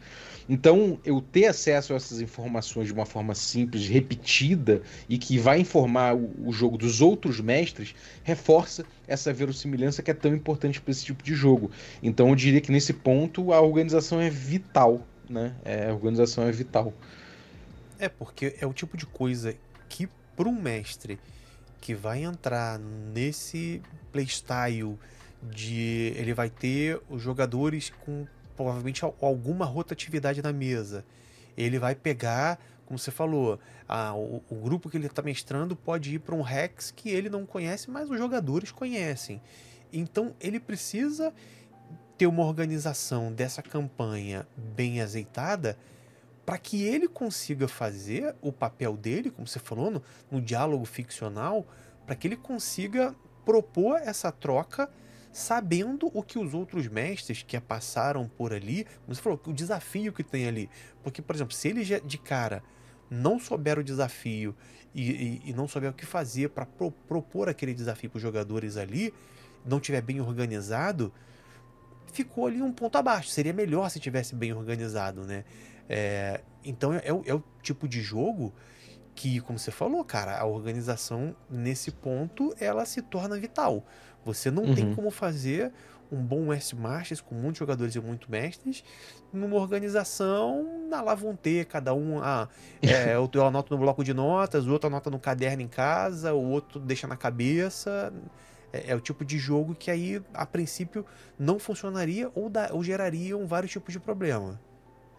[0.48, 5.60] Então, eu ter acesso a essas informações de uma forma simples, repetida e que vai
[5.60, 10.90] informar o, o jogo dos outros mestres, reforça essa verossimilhança que é tão importante para
[10.90, 11.70] esse tipo de jogo.
[12.02, 15.54] Então, eu diria que nesse ponto a organização é vital, né?
[15.64, 16.92] É, a organização é vital.
[17.98, 19.54] É, porque é o tipo de coisa
[19.88, 21.18] que, para um mestre
[21.82, 24.96] que vai entrar nesse playstyle
[25.42, 28.24] de ele vai ter os jogadores com
[28.56, 31.04] provavelmente alguma rotatividade na mesa.
[31.56, 36.14] Ele vai pegar, como você falou, a, o, o, grupo que ele está mestrando pode
[36.14, 39.42] ir para um Rex que ele não conhece, mas os jogadores conhecem.
[39.92, 41.34] Então ele precisa
[42.16, 45.76] ter uma organização dessa campanha bem azeitada
[46.44, 51.66] para que ele consiga fazer o papel dele, como você falou, no, no diálogo ficcional,
[52.04, 54.88] para que ele consiga propor essa troca
[55.32, 60.12] sabendo o que os outros mestres que passaram por ali, como você falou, o desafio
[60.12, 60.68] que tem ali.
[61.02, 62.62] Porque, por exemplo, se ele já de cara
[63.10, 64.54] não souber o desafio
[64.94, 68.22] e, e, e não souber o que fazer para pro, propor aquele desafio para os
[68.22, 69.12] jogadores ali,
[69.64, 71.12] não tiver bem organizado,
[72.12, 73.30] ficou ali um ponto abaixo.
[73.30, 75.44] Seria melhor se tivesse bem organizado, né?
[75.88, 78.52] É, então é, é, o, é o tipo de jogo
[79.14, 83.84] que, como você falou, cara, a organização nesse ponto ela se torna vital.
[84.24, 84.74] Você não uhum.
[84.74, 85.72] tem como fazer
[86.10, 88.84] um bom S Masters com muitos jogadores e muitos mestres
[89.32, 92.48] numa organização na lá vão ter cada um ah,
[92.82, 96.50] é, eu anoto no bloco de notas, o outro anota no caderno em casa, o
[96.50, 98.12] outro deixa na cabeça.
[98.72, 101.04] É, é o tipo de jogo que aí, a princípio,
[101.38, 104.60] não funcionaria ou, da, ou gerariam vários tipos de problema.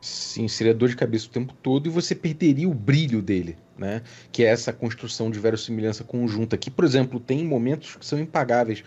[0.03, 4.01] Sim, seria dor de cabeça o tempo todo e você perderia o brilho dele, né?
[4.33, 6.57] Que é essa construção de verossimilhança conjunta.
[6.57, 8.83] Que, por exemplo, tem momentos que são impagáveis.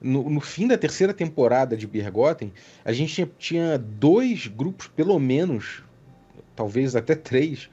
[0.00, 2.52] No, no fim da terceira temporada de Bergotten,
[2.84, 5.82] a gente tinha, tinha dois grupos, pelo menos,
[6.54, 7.68] talvez até três,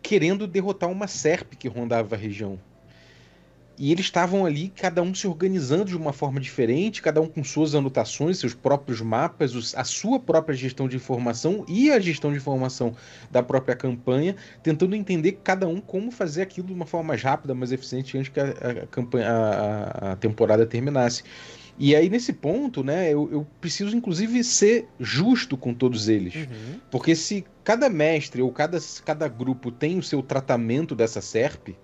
[0.00, 2.58] querendo derrotar uma serpe que rondava a região.
[3.76, 7.42] E eles estavam ali, cada um se organizando de uma forma diferente, cada um com
[7.42, 12.36] suas anotações, seus próprios mapas, a sua própria gestão de informação e a gestão de
[12.36, 12.94] informação
[13.30, 17.54] da própria campanha, tentando entender cada um como fazer aquilo de uma forma mais rápida,
[17.54, 21.24] mais eficiente antes que a, a, campanha, a, a temporada terminasse.
[21.76, 26.34] E aí, nesse ponto, né, eu, eu, preciso, inclusive, ser justo com todos eles.
[26.36, 26.78] Uhum.
[26.90, 31.74] Porque se cada mestre ou cada, cada grupo tem o seu tratamento dessa SERP,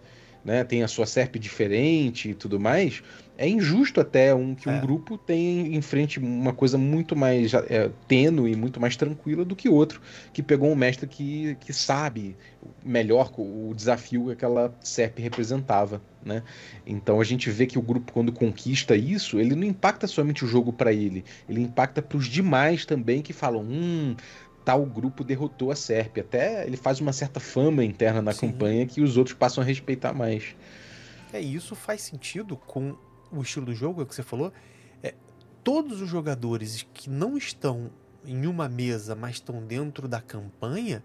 [0.44, 3.02] né, tem a sua SERP diferente e tudo mais,
[3.40, 4.80] é injusto até um que um é.
[4.80, 9.56] grupo tenha em frente uma coisa muito mais é, tênue e muito mais tranquila do
[9.56, 9.98] que outro,
[10.30, 12.36] que pegou um mestre que, que sabe
[12.84, 16.02] melhor o desafio que aquela SERP representava.
[16.22, 16.42] Né?
[16.86, 20.48] Então a gente vê que o grupo, quando conquista isso, ele não impacta somente o
[20.48, 24.14] jogo para ele, ele impacta para os demais também que falam: hum,
[24.64, 26.18] tal grupo derrotou a Serp.
[26.18, 28.50] Até ele faz uma certa fama interna na Sim.
[28.50, 30.54] campanha que os outros passam a respeitar mais.
[31.32, 32.96] É, isso faz sentido com
[33.30, 34.52] o estilo do jogo, é o que você falou.
[35.02, 35.14] É,
[35.62, 37.90] todos os jogadores que não estão
[38.24, 41.02] em uma mesa, mas estão dentro da campanha,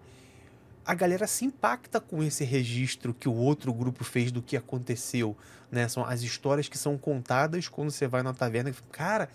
[0.84, 5.36] a galera se impacta com esse registro que o outro grupo fez do que aconteceu.
[5.70, 5.88] Né?
[5.88, 8.72] São as histórias que são contadas quando você vai na taverna.
[8.92, 9.28] Cara,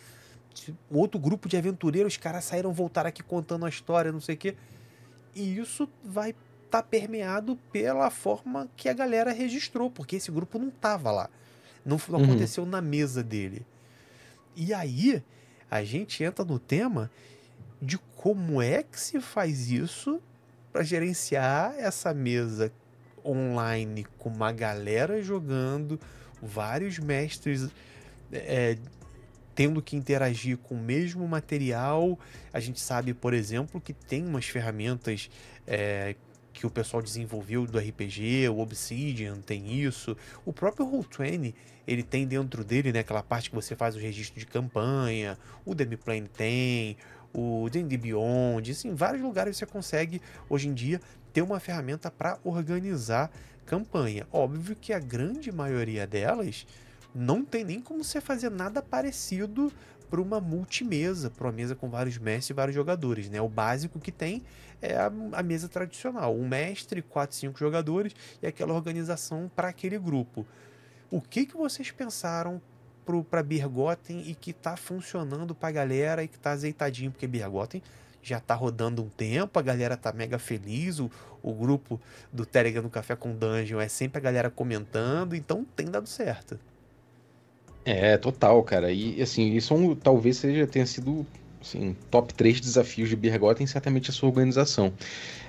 [0.90, 4.38] outro grupo de aventureiros, os caras saíram voltar aqui contando a história, não sei o
[4.38, 4.56] quê.
[5.36, 10.60] E isso vai estar tá permeado pela forma que a galera registrou, porque esse grupo
[10.60, 11.30] não tava lá.
[11.86, 12.26] Não, não uhum.
[12.26, 13.66] aconteceu na mesa dele.
[14.56, 15.24] E aí,
[15.70, 17.10] a gente entra no tema
[17.82, 20.22] de como é que se faz isso
[20.72, 22.72] para gerenciar essa mesa
[23.26, 26.00] online com uma galera jogando,
[26.42, 27.70] vários mestres
[28.32, 28.78] é,
[29.56, 32.18] tendo que interagir com o mesmo material.
[32.54, 35.30] A gente sabe, por exemplo, que tem umas ferramentas
[35.68, 36.16] é,
[36.54, 41.54] que o pessoal desenvolveu do RPG, o Obsidian tem isso, o próprio Roll20
[41.88, 45.74] ele tem dentro dele, né, aquela parte que você faz o registro de campanha, o
[45.74, 46.98] Demiplane tem,
[47.34, 51.02] o D&D Beyond, assim, em vários lugares você consegue hoje em dia
[51.34, 53.32] ter uma ferramenta para organizar
[53.66, 54.28] campanha.
[54.32, 56.66] Óbvio que a grande maioria delas
[57.14, 59.72] não tem nem como você fazer nada parecido
[60.10, 63.42] para uma multimesa, para uma mesa com vários mestres e vários jogadores, né?
[63.42, 64.44] O básico que tem
[64.82, 69.98] é a, a mesa tradicional, um mestre, quatro, cinco jogadores e aquela organização para aquele
[69.98, 70.46] grupo.
[71.10, 72.62] O que que vocês pensaram
[73.30, 77.82] para Birgotten e que está funcionando para a galera e que está azeitadinho, porque Birgotten
[78.22, 81.10] já está rodando um tempo, a galera tá mega feliz, o,
[81.42, 82.00] o grupo
[82.32, 86.60] do Telegram no Café com Dungeon é sempre a galera comentando, então tem dado certo.
[87.86, 88.92] É, total, cara.
[88.92, 91.26] E assim, isso é um, talvez seja tenha sido
[91.62, 94.94] assim, top 3 desafios de Birgotten, certamente a sua organização.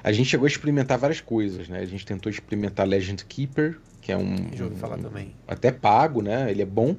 [0.03, 1.81] A gente chegou a experimentar várias coisas, né?
[1.81, 5.35] A gente tentou experimentar Legend Keeper, que é um, Já ouvi falar também.
[5.47, 6.51] até pago, né?
[6.51, 6.97] Ele é bom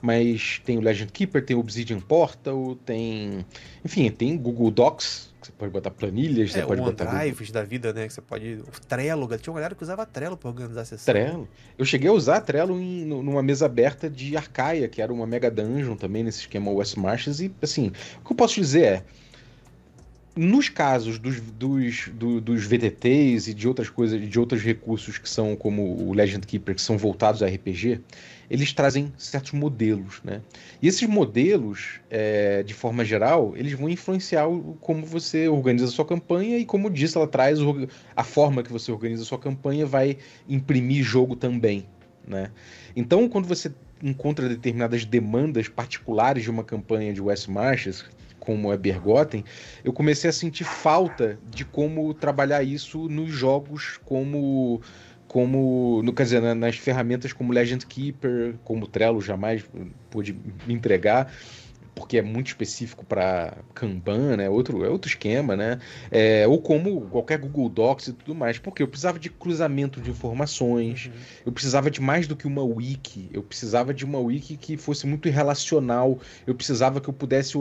[0.00, 3.44] mas tem o Legend Keeper, tem o Obsidian Portal, tem.
[3.84, 7.04] Enfim, tem Google Docs, que você pode botar planilhas, é, você pode botar.
[7.06, 8.06] Drives da vida, né?
[8.06, 8.54] Que você pode.
[8.54, 11.12] O Trello, tinha uma galera que usava Trello para organizar a sessão.
[11.12, 11.48] Trello.
[11.76, 15.50] Eu cheguei a usar Trello em, numa mesa aberta de Arcaia, que era uma mega
[15.50, 19.02] dungeon também nesse esquema West Marches, e assim, o que eu posso dizer é
[20.38, 25.28] nos casos dos, dos, do, dos VTTs e de outras coisas, de outros recursos que
[25.28, 28.00] são como o Legend Keeper, que são voltados a RPG,
[28.50, 30.40] eles trazem certos modelos, né?
[30.80, 35.90] E esses modelos, é, de forma geral, eles vão influenciar o, como você organiza a
[35.90, 39.38] sua campanha e, como disse, ela traz o, a forma que você organiza a sua
[39.38, 40.16] campanha vai
[40.48, 41.86] imprimir jogo também,
[42.26, 42.50] né?
[42.96, 48.04] Então, quando você encontra determinadas demandas particulares de uma campanha de West Marches,
[48.38, 49.44] como é Bergotten,
[49.84, 54.80] eu comecei a sentir falta de como trabalhar isso nos jogos como
[55.28, 59.64] como no quer dizer, nas ferramentas como Legend Keeper, como Trello jamais
[60.10, 60.34] pude
[60.66, 61.30] me entregar
[61.98, 64.48] porque é muito específico para Kanban, né?
[64.48, 65.80] Outro, é outro esquema, né?
[66.12, 68.56] É, ou como qualquer Google Docs e tudo mais.
[68.56, 71.12] Porque eu precisava de cruzamento de informações, uhum.
[71.46, 75.08] eu precisava de mais do que uma wiki, eu precisava de uma wiki que fosse
[75.08, 77.54] muito relacional, eu precisava que eu pudesse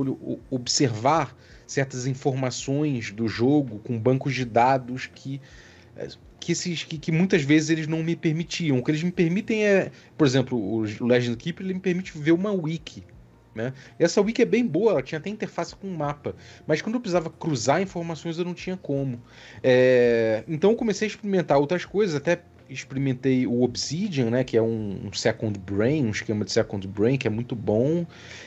[0.52, 5.42] observar certas informações do jogo com bancos de dados que
[6.40, 8.80] que, esses, que, que, muitas vezes eles não me permitiam.
[8.80, 12.32] O que eles me permitem é, por exemplo, o Legend Keeper ele me permite ver
[12.32, 13.04] uma wiki
[13.58, 13.74] né?
[13.98, 17.30] Essa wiki é bem boa, ela tinha até interface com mapa, mas quando eu precisava
[17.30, 19.20] cruzar informações eu não tinha como.
[19.64, 20.44] É...
[20.48, 25.08] Então eu comecei a experimentar outras coisas, até experimentei o Obsidian, né, que é um,
[25.08, 28.06] um, second brain, um esquema de second brain que é muito bom.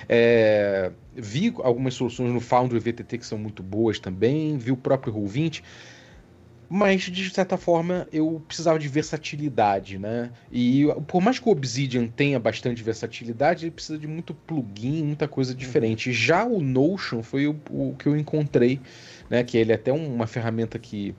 [0.08, 5.12] É, vi algumas soluções no Foundry VTT que são muito boas também, vi o próprio
[5.12, 5.62] Roll20.
[6.72, 10.30] Mas de certa forma eu precisava de versatilidade, né?
[10.52, 15.26] E por mais que o Obsidian tenha bastante versatilidade, ele precisa de muito plugin, muita
[15.26, 16.10] coisa diferente.
[16.10, 16.14] Uhum.
[16.14, 18.80] Já o Notion foi o, o, que eu encontrei,
[19.28, 19.42] né?
[19.42, 21.12] Que ele é até uma ferramenta que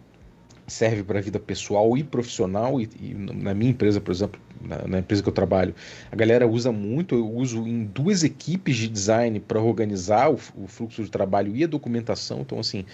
[0.67, 2.79] serve para a vida pessoal e profissional.
[2.79, 5.75] E, e, na minha empresa, por exemplo, na, na, empresa que eu trabalho,
[6.09, 7.13] a galera usa muito.
[7.13, 11.65] Eu uso em duas equipes de design para organizar o, o fluxo de trabalho e
[11.65, 12.39] a documentação.
[12.39, 12.85] Então, assim,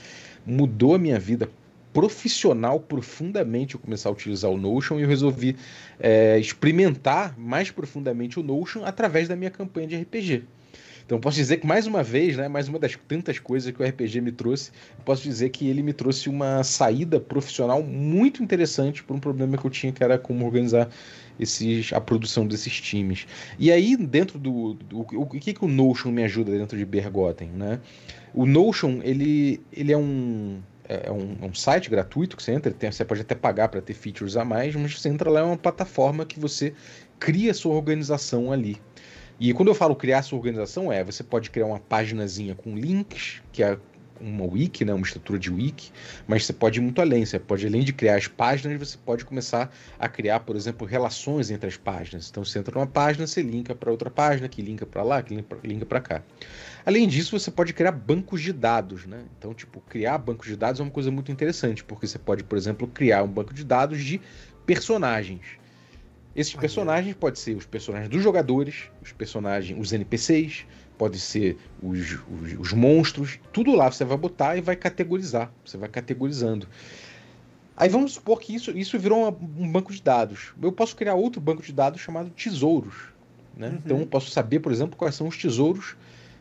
[0.43, 1.47] mudou a minha vida
[1.97, 5.55] profissional profundamente eu começar a utilizar o Notion e eu resolvi
[5.99, 10.43] é, experimentar mais profundamente o Notion através da minha campanha de RPG.
[11.03, 13.83] Então posso dizer que mais uma vez, né, mais uma das tantas coisas que o
[13.83, 14.69] RPG me trouxe,
[15.03, 19.65] posso dizer que ele me trouxe uma saída profissional muito interessante para um problema que
[19.65, 20.91] eu tinha que era como organizar
[21.39, 23.25] esses, a produção desses times.
[23.57, 27.49] E aí dentro do, do o, que que o Notion me ajuda dentro de Bergotten,
[27.55, 27.79] né?
[28.35, 32.71] O Notion ele, ele é um é, um, é um, site gratuito que você entra,
[32.71, 35.43] tem, você pode até pagar para ter features a mais, mas você entra lá, é
[35.43, 36.73] uma plataforma que você
[37.19, 38.81] cria sua organização ali.
[39.39, 43.41] E quando eu falo criar sua organização, é você pode criar uma páginazinha com links,
[43.51, 43.77] que é
[44.19, 45.91] uma wiki, né, uma estrutura de wiki,
[46.27, 47.25] mas você pode ir muito além.
[47.25, 51.51] Você pode, além de criar as páginas, você pode começar a criar, por exemplo, relações
[51.51, 52.29] entre as páginas.
[52.29, 55.43] Então você entra numa página, você linka para outra página, que linka para lá, que
[55.63, 56.23] linka para cá.
[56.87, 59.25] Além disso, você pode criar bancos de dados, né?
[59.37, 62.57] Então, tipo, criar bancos de dados é uma coisa muito interessante, porque você pode, por
[62.57, 64.21] exemplo, criar um banco de dados de
[64.65, 65.41] personagens.
[66.33, 70.65] Esses personagens podem ser os personagens dos jogadores, os personagens, os NPCs,
[70.97, 75.51] pode ser os, os, os, monstros, tudo lá você vai botar e vai categorizar.
[75.65, 76.69] Você vai categorizando.
[77.75, 80.53] Aí vamos supor que isso, isso virou um banco de dados.
[80.61, 82.95] Eu posso criar outro banco de dados chamado tesouros.
[83.57, 83.67] Né?
[83.67, 83.81] Uhum.
[83.83, 85.97] Então eu posso saber, por exemplo, quais são os tesouros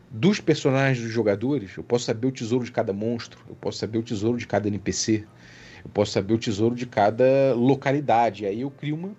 [0.09, 3.97] dos personagens dos jogadores, eu posso saber o tesouro de cada monstro, eu posso saber
[3.97, 5.25] o tesouro de cada NPC,
[5.83, 8.45] eu posso saber o tesouro de cada localidade.
[8.45, 9.15] Aí eu crio um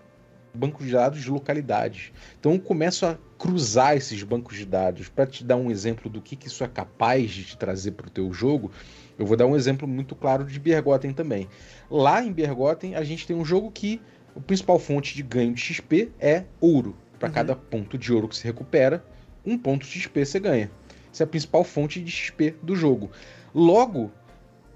[0.54, 2.12] banco de dados de localidades.
[2.38, 5.08] Então eu começo a cruzar esses bancos de dados.
[5.08, 8.08] Para te dar um exemplo do que, que isso é capaz de te trazer para
[8.08, 8.70] o teu jogo,
[9.18, 11.48] eu vou dar um exemplo muito claro de Bergotten também.
[11.90, 14.00] Lá em Bergotten, a gente tem um jogo que
[14.36, 16.96] a principal fonte de ganho de XP é ouro.
[17.18, 17.34] Para uhum.
[17.34, 19.04] cada ponto de ouro que se recupera,
[19.44, 20.70] um ponto de XP você ganha.
[21.12, 23.10] Essa é a principal fonte de XP do jogo.
[23.54, 24.12] Logo,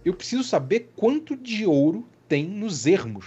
[0.05, 3.27] eu preciso saber quanto de ouro tem nos ermos.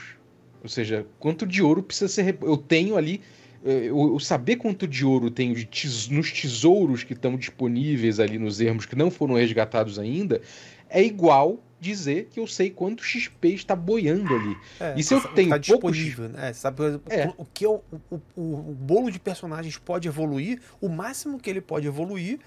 [0.63, 2.37] Ou seja, quanto de ouro precisa ser.
[2.41, 3.21] Eu tenho ali.
[3.63, 6.07] Eh, eu saber quanto de ouro tes...
[6.09, 10.41] nos tesouros que estão disponíveis ali nos ermos que não foram resgatados ainda
[10.89, 14.57] é igual dizer que eu sei quanto XP está boiando ali.
[14.79, 16.51] É, e se eu tenho tá pouco disponível, né?
[16.53, 17.31] Sabe é.
[17.37, 21.87] o que o, o, o, bolo de personagens pode evoluir, o máximo que ele pode
[21.87, 22.39] evoluir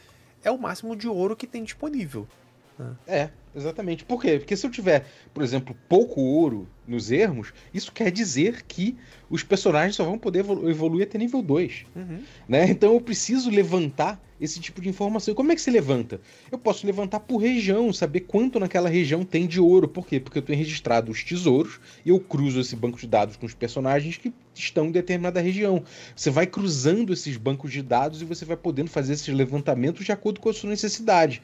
[0.43, 2.27] é o máximo de ouro que tem disponível.
[2.79, 2.97] Né?
[3.07, 4.05] É, exatamente.
[4.05, 4.39] Por quê?
[4.39, 8.97] Porque se eu tiver, por exemplo, pouco ouro nos ermos, isso quer dizer que
[9.31, 11.87] os personagens só vão poder evoluir até nível 2.
[11.95, 12.23] Uhum.
[12.49, 12.69] Né?
[12.71, 15.35] Então eu preciso levantar esse tipo de informação.
[15.35, 16.21] Como é que se levanta?
[16.51, 19.89] Eu posso levantar por região, saber quanto naquela região tem de ouro.
[19.89, 20.21] Por quê?
[20.21, 23.55] Porque eu tenho registrado os tesouros e eu cruzo esse banco de dados com os
[23.55, 25.83] personagens que estão em determinada região.
[26.15, 30.13] Você vai cruzando esses bancos de dados e você vai podendo fazer esses levantamentos de
[30.13, 31.41] acordo com a sua necessidade.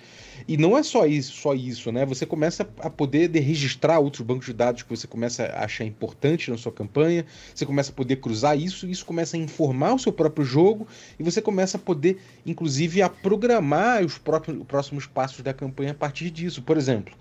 [0.48, 2.04] E não é só isso, só isso, né?
[2.06, 6.50] Você começa a poder registrar outros bancos de dados que você começa a achar importante
[6.50, 7.24] na sua campanha.
[7.54, 10.86] Você começa a poder cruzar isso, e isso começa a informar o seu próprio jogo
[11.18, 14.18] e você começa a poder, inclusive, a programar os
[14.66, 16.62] próximos passos da campanha a partir disso.
[16.62, 17.14] Por exemplo,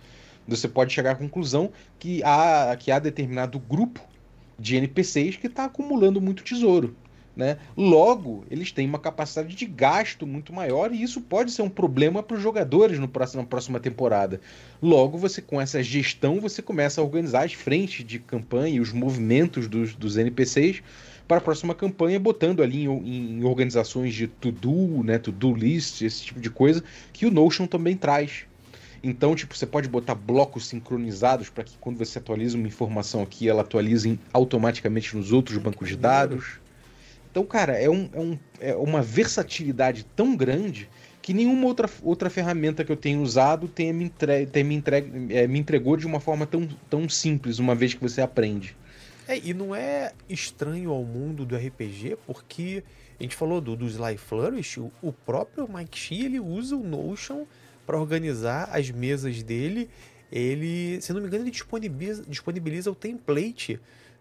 [0.47, 4.01] você pode chegar à conclusão que há, que há determinado grupo
[4.59, 6.95] de NPCs que está acumulando muito tesouro.
[7.35, 7.57] Né?
[7.75, 12.21] Logo, eles têm uma capacidade de gasto muito maior e isso pode ser um problema
[12.21, 14.39] para os jogadores no próximo, na próxima temporada.
[14.79, 18.93] Logo, você com essa gestão, você começa a organizar as frentes de campanha e os
[18.93, 20.83] movimentos dos, dos NPCs
[21.27, 26.25] para a próxima campanha, botando ali em, em organizações de to-do, né, to-do list, esse
[26.25, 28.45] tipo de coisa, que o Notion também traz.
[29.03, 33.49] Então, tipo, você pode botar blocos sincronizados para que quando você atualiza uma informação aqui,
[33.49, 36.59] ela atualize automaticamente nos outros bancos de dados.
[37.29, 40.89] Então, cara, é, um, é, um, é uma versatilidade tão grande
[41.21, 45.33] que nenhuma outra, outra ferramenta que eu tenho usado tenha me, entre, tenha me, entregue,
[45.33, 48.75] é, me entregou de uma forma tão, tão simples, uma vez que você aprende.
[49.27, 52.83] É, e não é estranho ao mundo do RPG, porque
[53.19, 56.83] a gente falou do, do Sly Flourish, o, o próprio Mike Shea, ele usa o
[56.83, 57.45] Notion
[57.85, 59.89] para organizar as mesas dele.
[60.31, 63.79] Ele, se não me engano, ele disponibiliza, disponibiliza o template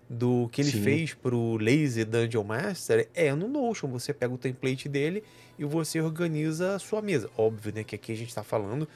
[0.08, 0.82] do que ele Sim.
[0.82, 3.88] fez pro Lazy Dungeon Master é no Notion.
[3.88, 5.24] Você pega o template dele
[5.58, 7.30] e você organiza a sua mesa.
[7.36, 8.86] Óbvio, né, que aqui a gente está falando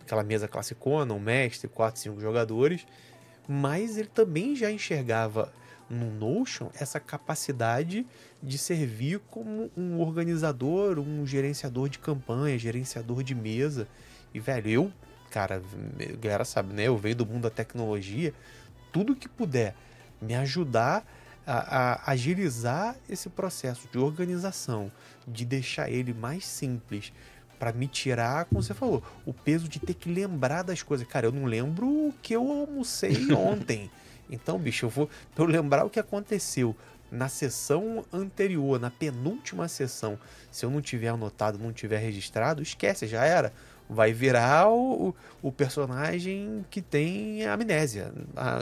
[0.00, 2.86] aquela mesa classicona, um mestre, 4, 5 jogadores.
[3.48, 5.52] Mas ele também já enxergava
[5.88, 8.06] no Notion essa capacidade
[8.42, 13.86] de servir como um organizador, um gerenciador de campanha, gerenciador de mesa.
[14.32, 14.92] E, velho, eu,
[15.30, 15.62] cara,
[16.20, 16.84] galera sabe, né?
[16.84, 18.32] Eu venho do mundo da tecnologia.
[18.90, 19.74] Tudo que puder
[20.20, 21.04] me ajudar
[21.46, 24.90] a, a agilizar esse processo de organização,
[25.26, 27.12] de deixar ele mais simples,
[27.62, 31.06] para me tirar, como você falou, o peso de ter que lembrar das coisas.
[31.06, 33.88] Cara, eu não lembro o que eu almocei ontem.
[34.28, 36.74] Então, bicho, eu vou pra eu lembrar o que aconteceu
[37.08, 40.18] na sessão anterior, na penúltima sessão,
[40.50, 43.52] se eu não tiver anotado, não tiver registrado, esquece, já era.
[43.88, 48.12] Vai virar o, o personagem que tem amnésia.
[48.34, 48.60] Ah,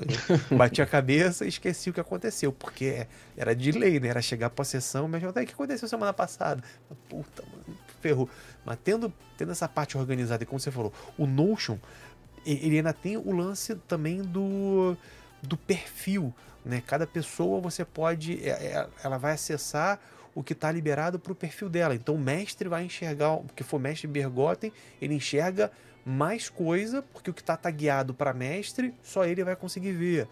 [0.55, 4.09] bati a cabeça e esqueci o que aconteceu, porque era de lei, né?
[4.09, 6.62] Era chegar pra sessão, mas o que aconteceu semana passada?
[7.09, 8.28] Puta, mano, ferrou.
[8.64, 11.78] Mas tendo, tendo essa parte organizada, e como você falou, o Notion,
[12.44, 14.96] ele ainda tem o lance também do
[15.42, 16.34] do perfil.
[16.64, 16.82] Né?
[16.86, 18.46] Cada pessoa você pode.
[18.46, 19.98] É, é, ela vai acessar
[20.34, 21.94] o que está liberado para o perfil dela.
[21.94, 25.72] Então o mestre vai enxergar, o que for mestre Bergotten, ele enxerga
[26.04, 30.28] mais coisa, porque o que está tagueado para mestre, só ele vai conseguir ver.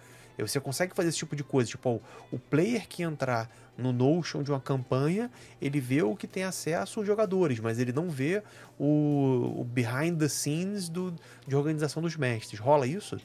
[0.47, 1.99] Você consegue fazer esse tipo de coisa, tipo, ó,
[2.31, 5.31] o player que entrar no Notion de uma campanha,
[5.61, 8.43] ele vê o que tem acesso os jogadores, mas ele não vê
[8.79, 11.15] o, o behind the scenes do,
[11.47, 12.59] de organização dos mestres.
[12.59, 13.19] Rola isso?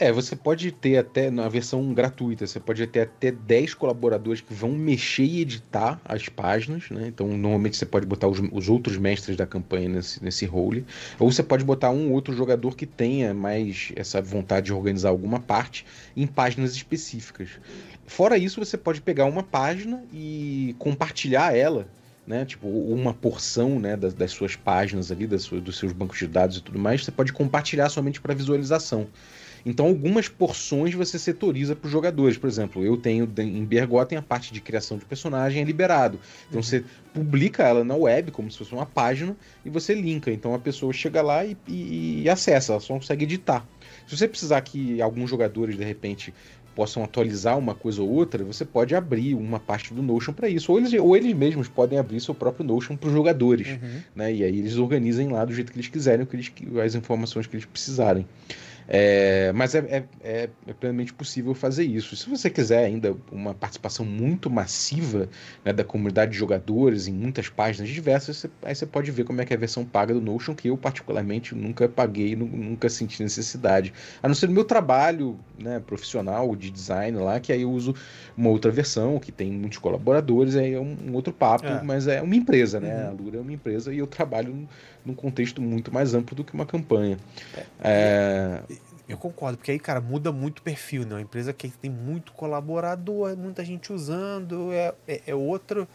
[0.00, 4.54] É, você pode ter até, na versão gratuita, você pode ter até 10 colaboradores que
[4.54, 7.08] vão mexer e editar as páginas, né?
[7.08, 10.86] Então, normalmente você pode botar os, os outros mestres da campanha nesse, nesse role.
[11.18, 15.38] Ou você pode botar um outro jogador que tenha mais essa vontade de organizar alguma
[15.38, 15.84] parte
[16.16, 17.50] em páginas específicas.
[18.06, 21.86] Fora isso, você pode pegar uma página e compartilhar ela
[22.26, 22.44] né?
[22.44, 26.58] Tipo, uma porção né, das, das suas páginas ali, das dos seus bancos de dados
[26.58, 29.08] e tudo mais, você pode compartilhar somente para visualização.
[29.64, 32.36] Então, algumas porções você setoriza para os jogadores.
[32.38, 36.18] Por exemplo, eu tenho em Bergotten a parte de criação de personagem é liberado.
[36.48, 36.62] Então, uhum.
[36.62, 40.30] você publica ela na web, como se fosse uma página, e você linka.
[40.30, 43.66] Então, a pessoa chega lá e, e, e acessa, ela só consegue editar.
[44.06, 46.32] Se você precisar que alguns jogadores, de repente,
[46.74, 50.72] possam atualizar uma coisa ou outra, você pode abrir uma parte do Notion para isso.
[50.72, 53.68] Ou eles, ou eles mesmos podem abrir seu próprio Notion para os jogadores.
[53.68, 54.00] Uhum.
[54.14, 54.34] Né?
[54.34, 56.52] E aí eles organizem lá do jeito que eles quiserem, que eles,
[56.82, 58.26] as informações que eles precisarem.
[58.92, 62.16] É, mas é, é, é, plenamente possível fazer isso.
[62.16, 65.28] Se você quiser ainda uma participação muito massiva
[65.64, 69.40] né, da comunidade de jogadores em muitas páginas diversas, você, aí você pode ver como
[69.40, 73.22] é que é a versão paga do Notion, que eu particularmente nunca paguei, nunca senti
[73.22, 73.94] necessidade.
[74.20, 77.94] A não ser no meu trabalho né, profissional de design lá, que aí eu uso
[78.36, 81.80] uma outra versão, que tem muitos colaboradores, aí é um, um outro papo, é.
[81.80, 83.04] mas é uma empresa, né?
[83.04, 83.08] Uhum.
[83.08, 84.68] A Lura é uma empresa e eu trabalho
[85.04, 87.16] num contexto muito mais amplo do que uma campanha.
[87.54, 88.79] É, é...
[89.10, 91.16] Eu concordo, porque aí, cara, muda muito o perfil, né?
[91.16, 95.88] Uma empresa que tem muito colaborador, muita gente usando, é, é, é outro,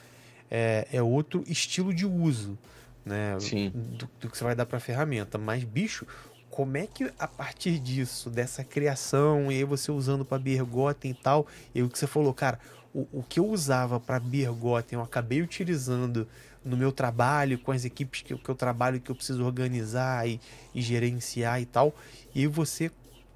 [0.51, 2.57] é, é, outro estilo de uso,
[3.05, 3.37] né?
[3.39, 3.71] Sim.
[3.73, 5.37] Do, do que você vai dar para a ferramenta.
[5.37, 6.05] Mas, bicho,
[6.49, 11.13] como é que a partir disso, dessa criação, e aí você usando para Bergotten e
[11.13, 12.59] tal, e o que você falou, cara,
[12.93, 16.27] o, o que eu usava para Bergotten, eu acabei utilizando
[16.65, 20.39] no meu trabalho, com as equipes que, que eu trabalho, que eu preciso organizar e,
[20.73, 21.93] e gerenciar e tal.
[22.33, 22.91] E você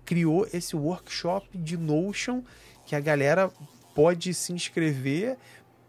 [0.10, 2.42] criou esse workshop de Notion
[2.84, 3.52] que a galera
[3.94, 5.38] pode se inscrever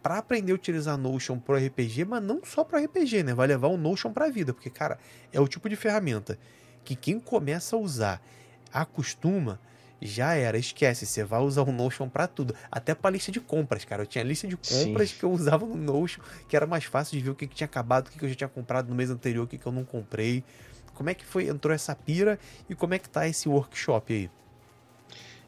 [0.02, 3.32] para aprender a utilizar Notion pro RPG, mas não só pro RPG, né?
[3.32, 4.98] Vai levar o Notion para a vida, porque cara,
[5.32, 6.38] é o tipo de ferramenta
[6.84, 8.22] que quem começa a usar
[8.70, 9.58] acostuma
[10.02, 13.86] já era, esquece, você vai usar o Notion para tudo, até para lista de compras,
[13.86, 14.02] cara.
[14.02, 15.16] Eu tinha lista de compras Sim.
[15.18, 17.66] que eu usava no Notion, que era mais fácil de ver o que, que tinha
[17.66, 19.72] acabado, o que, que eu já tinha comprado no mês anterior, o que, que eu
[19.72, 20.44] não comprei.
[21.00, 22.38] Como é que foi, entrou essa pira
[22.68, 24.30] e como é que tá esse workshop aí?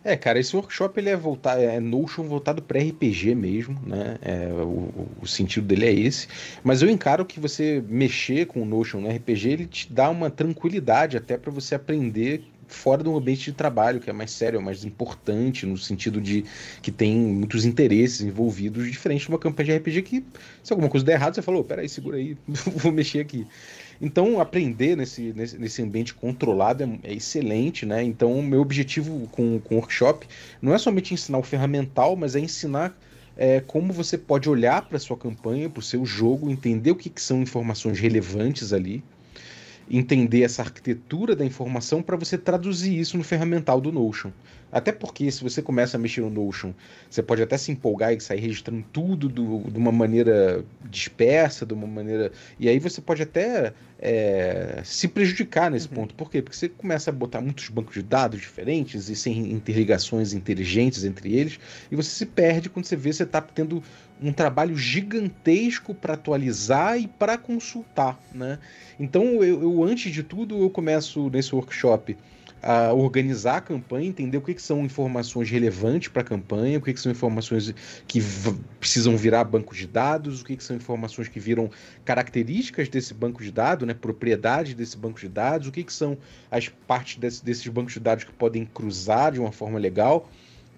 [0.02, 4.16] É, cara, esse workshop ele é voltado, é Notion voltado para RPG mesmo, né?
[4.22, 6.26] É, o, o, sentido dele é esse.
[6.64, 10.30] Mas eu encaro que você mexer com o Notion no RPG, ele te dá uma
[10.30, 14.62] tranquilidade até para você aprender fora do ambiente de trabalho, que é mais sério, é
[14.62, 16.44] mais importante, no sentido de
[16.80, 20.24] que tem muitos interesses envolvidos, diferente de uma campanha de RPG que,
[20.62, 23.46] se alguma coisa der errado, você falou, peraí, segura aí, vou mexer aqui.
[24.02, 28.02] Então, aprender nesse, nesse, nesse ambiente controlado é, é, excelente, né?
[28.02, 30.26] Então, o meu objetivo com, com o workshop
[30.60, 32.98] não é somente ensinar o ferramental, mas é ensinar
[33.36, 37.08] é, como você pode olhar para sua campanha, para o seu jogo, entender o que,
[37.08, 39.04] que são informações relevantes ali,
[39.92, 44.30] entender essa arquitetura da informação para você traduzir isso no ferramental do Notion.
[44.72, 46.72] Até porque se você começa a mexer no Notion,
[47.10, 51.74] você pode até se empolgar e sair registrando tudo do, de uma maneira dispersa, de
[51.74, 52.32] uma maneira.
[52.58, 55.94] E aí você pode até é, se prejudicar nesse uhum.
[55.94, 56.14] ponto.
[56.14, 56.40] Por quê?
[56.40, 61.36] Porque você começa a botar muitos bancos de dados diferentes e sem interligações inteligentes entre
[61.36, 63.82] eles, e você se perde quando você vê você está tendo
[64.22, 68.58] um trabalho gigantesco para atualizar e para consultar, né?
[68.98, 72.16] Então, eu, eu, antes de tudo, eu começo nesse workshop
[72.62, 76.80] a organizar a campanha, entender o que, que são informações relevantes para a campanha, o
[76.80, 77.74] que, que são informações
[78.06, 78.22] que
[78.78, 81.68] precisam virar banco de dados, o que, que são informações que viram
[82.04, 86.16] características desse banco de dados, né, propriedade desse banco de dados, o que, que são
[86.48, 90.30] as partes desse, desses bancos de dados que podem cruzar de uma forma legal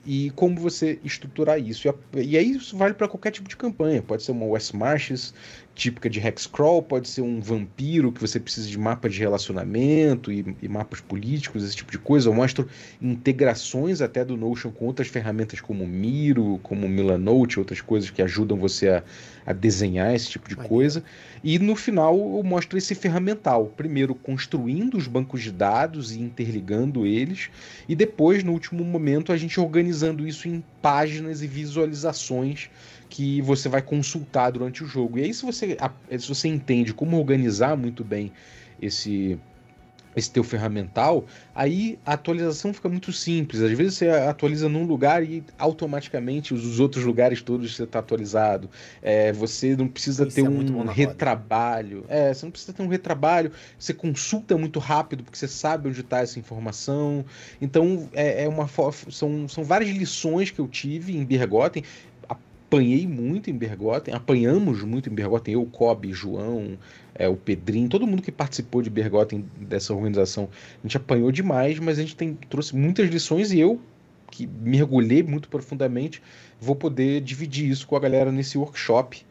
[0.06, 1.88] e como você estruturar isso.
[2.14, 4.02] E, aí isso vale para qualquer tipo de campanha.
[4.02, 5.34] Pode ser uma West Marches
[5.74, 10.56] típica de Hexcrawl, pode ser um vampiro que você precisa de mapa de relacionamento e,
[10.62, 12.28] e, mapas políticos, esse tipo de coisa.
[12.28, 12.68] Eu mostro
[13.02, 18.56] integrações até do Notion com outras ferramentas como Miro, como Milanote, outras coisas que ajudam
[18.56, 19.02] você a,
[19.44, 21.02] a desenhar esse tipo de coisa.
[21.42, 23.66] E no final eu mostro esse ferramental.
[23.76, 27.50] Primeiro construindo os bancos de dados e interligando eles,
[27.88, 29.58] e depois, no último momento, a gente
[29.94, 32.68] organizando isso em páginas e visualizações
[33.08, 35.18] que você vai consultar durante o jogo.
[35.18, 35.76] E aí, se você,
[36.18, 38.32] se você entende como organizar muito bem
[38.82, 39.38] esse
[40.16, 43.60] esse teu ferramental, aí a atualização fica muito simples.
[43.62, 48.70] Às vezes você atualiza num lugar e automaticamente os outros lugares todos você está atualizado.
[49.02, 52.04] É, você não precisa Isso ter é um retrabalho.
[52.08, 53.50] É, você não precisa ter um retrabalho.
[53.78, 57.24] Você consulta muito rápido porque você sabe onde está essa informação.
[57.60, 58.68] Então é, é uma
[59.10, 61.82] são, são várias lições que eu tive em Bergotten
[62.74, 66.76] apanhei muito em Bergotten, apanhamos muito em Bergotten, eu, Kobe, João,
[67.14, 70.48] é, o Pedrinho, todo mundo que participou de Bergotten, dessa organização,
[70.82, 73.80] a gente apanhou demais, mas a gente tem, trouxe muitas lições e eu,
[74.30, 76.20] que mergulhei muito profundamente,
[76.60, 79.24] vou poder dividir isso com a galera nesse workshop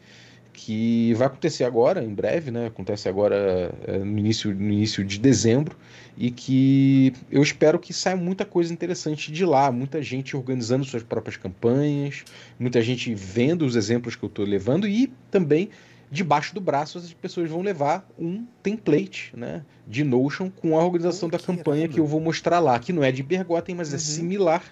[0.54, 2.66] que vai acontecer agora, em breve, né?
[2.66, 5.76] Acontece agora é, no, início, no início de dezembro,
[6.16, 11.02] e que eu espero que saia muita coisa interessante de lá, muita gente organizando suas
[11.02, 12.24] próprias campanhas,
[12.56, 15.70] muita gente vendo os exemplos que eu estou levando e também
[16.14, 21.28] debaixo do braço as pessoas vão levar um template né, de Notion com a organização
[21.28, 23.90] oh, da campanha que eu vou mostrar lá, que não é de Bergotten, mas é
[23.90, 23.96] uhum.
[23.96, 24.62] é similar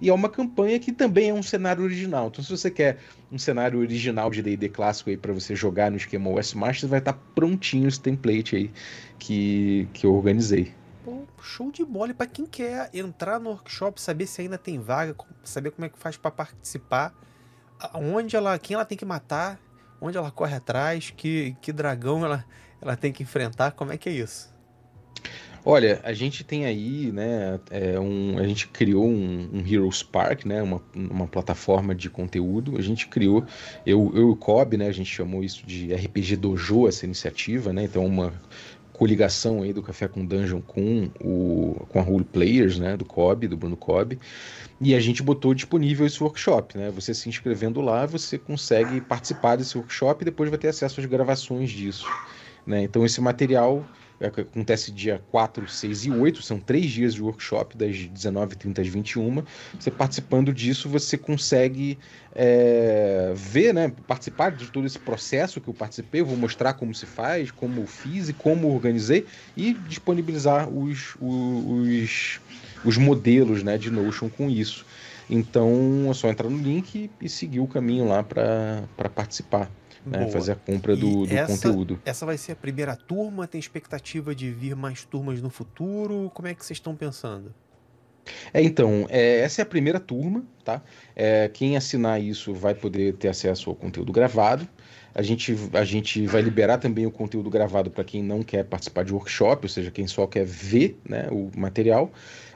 [0.00, 2.26] e é uma campanha que também é um cenário original.
[2.26, 2.98] Então, se você quer
[3.30, 6.98] um cenário original de D&D clássico aí para você jogar no esquema West Masters, vai
[6.98, 8.70] estar tá prontinho esse template aí
[9.16, 10.74] que, que eu organizei.
[11.04, 12.12] Pô, show de bola.
[12.12, 15.14] para quem quer entrar no workshop, saber se ainda tem vaga,
[15.44, 17.14] saber como é que faz para participar,
[17.94, 19.60] onde ela, quem ela tem que matar,
[20.02, 22.44] onde ela corre atrás, que, que dragão ela,
[22.80, 24.52] ela tem que enfrentar, como é que é isso?
[25.64, 30.44] Olha, a gente tem aí, né, é um, a gente criou um, um Heroes Park,
[30.44, 32.76] né, uma, uma plataforma de conteúdo.
[32.76, 33.44] A gente criou,
[33.86, 37.72] eu, eu e o Cobb, né, a gente chamou isso de RPG Dojo, essa iniciativa,
[37.72, 38.32] né, então uma
[39.02, 43.48] coligação aí do Café com Dungeon com, o, com a Role Players, né, do Cobb,
[43.48, 44.16] do Bruno Cobb.
[44.80, 46.88] E a gente botou disponível esse workshop, né?
[46.94, 51.06] Você se inscrevendo lá, você consegue participar desse workshop e depois vai ter acesso às
[51.06, 52.06] gravações disso.
[52.64, 52.84] Né?
[52.84, 53.84] Então esse material
[54.20, 59.42] acontece dia 4, 6 e 8, são três dias de workshop, das 19h30 às 21
[59.78, 61.98] Você participando disso, você consegue
[62.34, 66.20] é, ver, né, participar de todo esse processo que eu participei.
[66.20, 72.40] Eu vou mostrar como se faz, como fiz e como organizei e disponibilizar os, os,
[72.84, 74.86] os modelos né, de Notion com isso.
[75.28, 79.70] Então é só entrar no link e seguir o caminho lá para participar
[80.04, 82.00] né, fazer a compra do, do essa, conteúdo.
[82.04, 83.46] Essa vai ser a primeira turma?
[83.46, 86.30] Tem expectativa de vir mais turmas no futuro?
[86.34, 87.54] Como é que vocês estão pensando?
[88.52, 90.82] É, então, é, essa é a primeira turma, tá?
[91.14, 94.68] É, quem assinar isso vai poder ter acesso ao conteúdo gravado.
[95.14, 99.04] A gente, a gente vai liberar também o conteúdo gravado para quem não quer participar
[99.04, 102.10] de workshop, ou seja, quem só quer ver né, o material.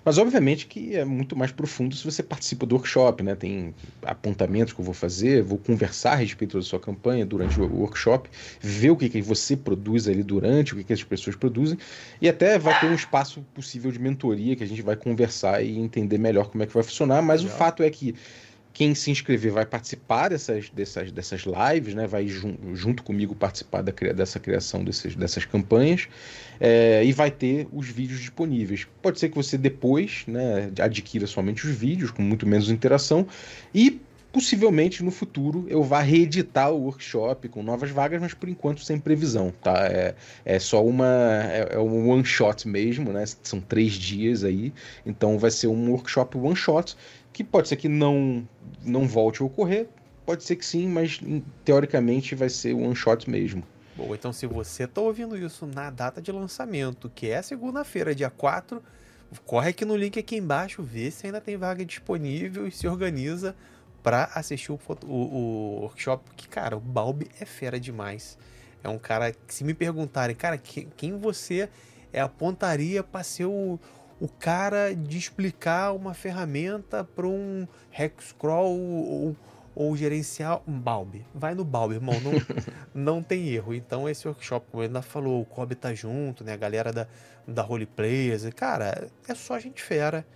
[0.06, 3.34] Mas obviamente que é muito mais profundo se você participa do workshop, né?
[3.34, 7.66] Tem apontamentos que eu vou fazer, vou conversar a respeito da sua campanha durante o
[7.66, 8.30] workshop,
[8.60, 11.76] ver o que, que você produz ali durante, o que, que as pessoas produzem,
[12.22, 15.76] e até vai ter um espaço possível de mentoria que a gente vai conversar e
[15.76, 17.20] entender melhor como é que vai funcionar.
[17.20, 17.56] Mas Legal.
[17.56, 18.14] o fato é que
[18.76, 22.06] quem se inscrever vai participar dessas, dessas, dessas lives, né?
[22.06, 26.06] vai jun, junto comigo participar da, dessa criação desses, dessas campanhas
[26.60, 28.86] é, e vai ter os vídeos disponíveis.
[29.00, 33.26] Pode ser que você depois né, adquira somente os vídeos, com muito menos interação,
[33.74, 33.98] e
[34.30, 39.00] possivelmente no futuro eu vá reeditar o workshop com novas vagas, mas por enquanto sem
[39.00, 39.86] previsão, tá?
[39.86, 40.14] É,
[40.44, 41.06] é só uma.
[41.50, 43.24] É, é um one shot mesmo, né?
[43.42, 44.74] São três dias aí,
[45.06, 46.94] então vai ser um workshop one shot
[47.36, 48.48] que pode ser que não,
[48.82, 49.86] não volte a ocorrer,
[50.24, 51.20] pode ser que sim, mas
[51.66, 53.62] teoricamente vai ser one shot mesmo.
[53.94, 58.30] Bom, então se você está ouvindo isso na data de lançamento, que é segunda-feira, dia
[58.30, 58.82] 4,
[59.44, 63.54] corre aqui no link aqui embaixo, vê se ainda tem vaga disponível e se organiza
[64.02, 68.38] para assistir o, o, o, workshop, porque, cara, o Balbi é fera demais.
[68.82, 71.68] É um cara que, se me perguntarem, cara, que, quem você
[72.14, 73.78] é apontaria para ser o,
[74.20, 79.36] o cara de explicar uma ferramenta para um Hexcrawl ou,
[79.74, 81.24] ou gerenciar um Balbi.
[81.34, 82.32] Vai no Balbi, irmão, não,
[83.16, 83.74] não tem erro.
[83.74, 86.54] Então esse workshop, como ele ainda falou, o Kobe tá junto, né?
[86.54, 87.06] A galera da,
[87.46, 90.26] da Roleplayers, cara, é só gente fera,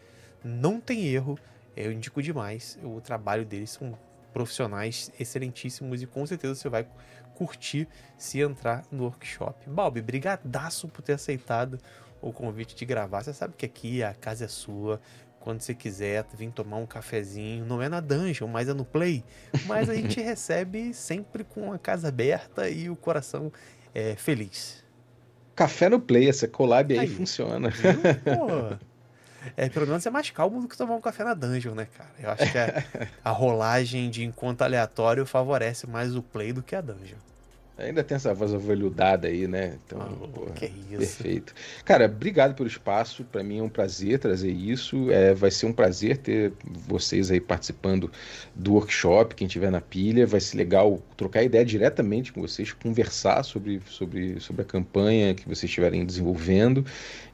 [0.44, 1.38] não tem erro.
[1.74, 2.78] Eu indico demais.
[2.82, 3.96] O trabalho deles são
[4.32, 6.86] profissionais excelentíssimos e com certeza você vai
[7.34, 9.68] curtir se entrar no workshop.
[9.70, 11.78] Balbi, brigadaço por ter aceitado
[12.20, 13.22] o convite de gravar.
[13.22, 15.00] Você sabe que aqui a casa é sua.
[15.40, 19.24] Quando você quiser vir tomar um cafezinho, não é na dungeon, mas é no play.
[19.66, 23.50] Mas a gente recebe sempre com a casa aberta e o coração
[23.94, 24.84] é, feliz.
[25.54, 27.70] Café no play, essa collab aí, aí funciona.
[27.70, 28.76] Pô,
[29.56, 32.10] é, pelo menos é mais calmo do que tomar um café na dungeon, né, cara?
[32.18, 32.84] Eu acho que a,
[33.24, 37.18] a rolagem de encontro aleatório favorece mais o play do que a dungeon.
[37.80, 39.78] Ainda tem essa voz aveludada aí, né?
[39.86, 40.98] Então, ah, porra, que isso.
[40.98, 41.54] Perfeito.
[41.84, 43.24] Cara, obrigado pelo espaço.
[43.24, 45.10] Para mim é um prazer trazer isso.
[45.10, 48.10] É, vai ser um prazer ter vocês aí participando
[48.54, 50.26] do workshop, quem tiver na pilha.
[50.26, 55.44] Vai ser legal trocar ideia diretamente com vocês, conversar sobre, sobre, sobre a campanha que
[55.44, 56.84] vocês estiverem desenvolvendo.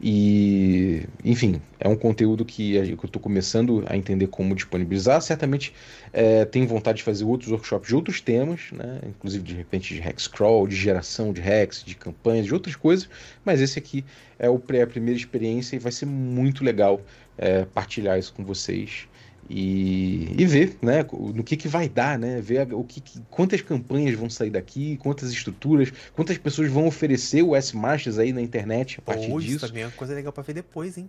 [0.00, 5.20] E, enfim, é um conteúdo que, eu estou começando a entender como disponibilizar.
[5.20, 5.72] Certamente
[6.12, 9.00] é, tenho vontade de fazer outros workshops de outros temas, né?
[9.06, 13.08] inclusive de repente de Hex crawl, de geração de hacks, de campanhas, de outras coisas,
[13.44, 14.04] mas esse aqui
[14.38, 17.00] é o, a primeira experiência e vai ser muito legal
[17.38, 19.08] é, partilhar isso com vocês
[19.48, 22.40] e, e ver né, no que, que vai dar, né?
[22.40, 27.54] Ver o que, quantas campanhas vão sair daqui, quantas estruturas, quantas pessoas vão oferecer o
[27.54, 29.56] S-Marches aí na internet a partir Pô, disso.
[29.56, 31.08] Isso também é uma coisa legal para ver depois, hein?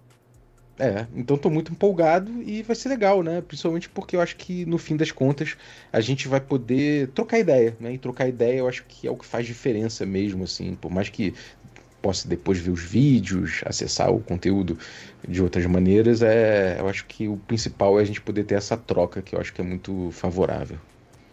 [0.79, 3.41] É, então tô muito empolgado e vai ser legal, né?
[3.41, 5.57] Principalmente porque eu acho que no fim das contas
[5.91, 7.93] a gente vai poder trocar ideia, né?
[7.93, 10.75] E trocar ideia eu acho que é o que faz diferença mesmo, assim.
[10.75, 11.33] Por mais que
[11.99, 14.77] possa depois ver os vídeos, acessar o conteúdo
[15.27, 18.77] de outras maneiras, é, eu acho que o principal é a gente poder ter essa
[18.77, 20.77] troca que eu acho que é muito favorável.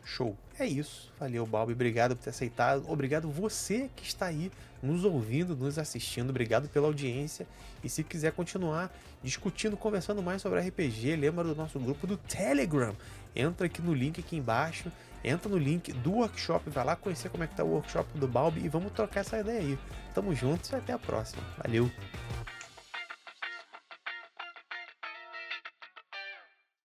[0.05, 0.35] Show.
[0.59, 1.04] É isso.
[1.19, 1.73] Valeu, Balbi.
[1.73, 2.85] Obrigado por ter aceitado.
[2.89, 4.51] Obrigado você que está aí
[4.83, 6.31] nos ouvindo, nos assistindo.
[6.31, 7.47] Obrigado pela audiência.
[7.83, 12.95] E se quiser continuar discutindo, conversando mais sobre RPG, lembra do nosso grupo do Telegram.
[13.35, 14.91] Entra aqui no link aqui embaixo.
[15.25, 18.29] Entra no link do workshop, vai lá conhecer como é que tá o workshop do
[18.29, 19.79] Balbi e vamos trocar essa ideia aí.
[20.15, 21.43] Tamo juntos e até a próxima.
[21.57, 21.91] Valeu!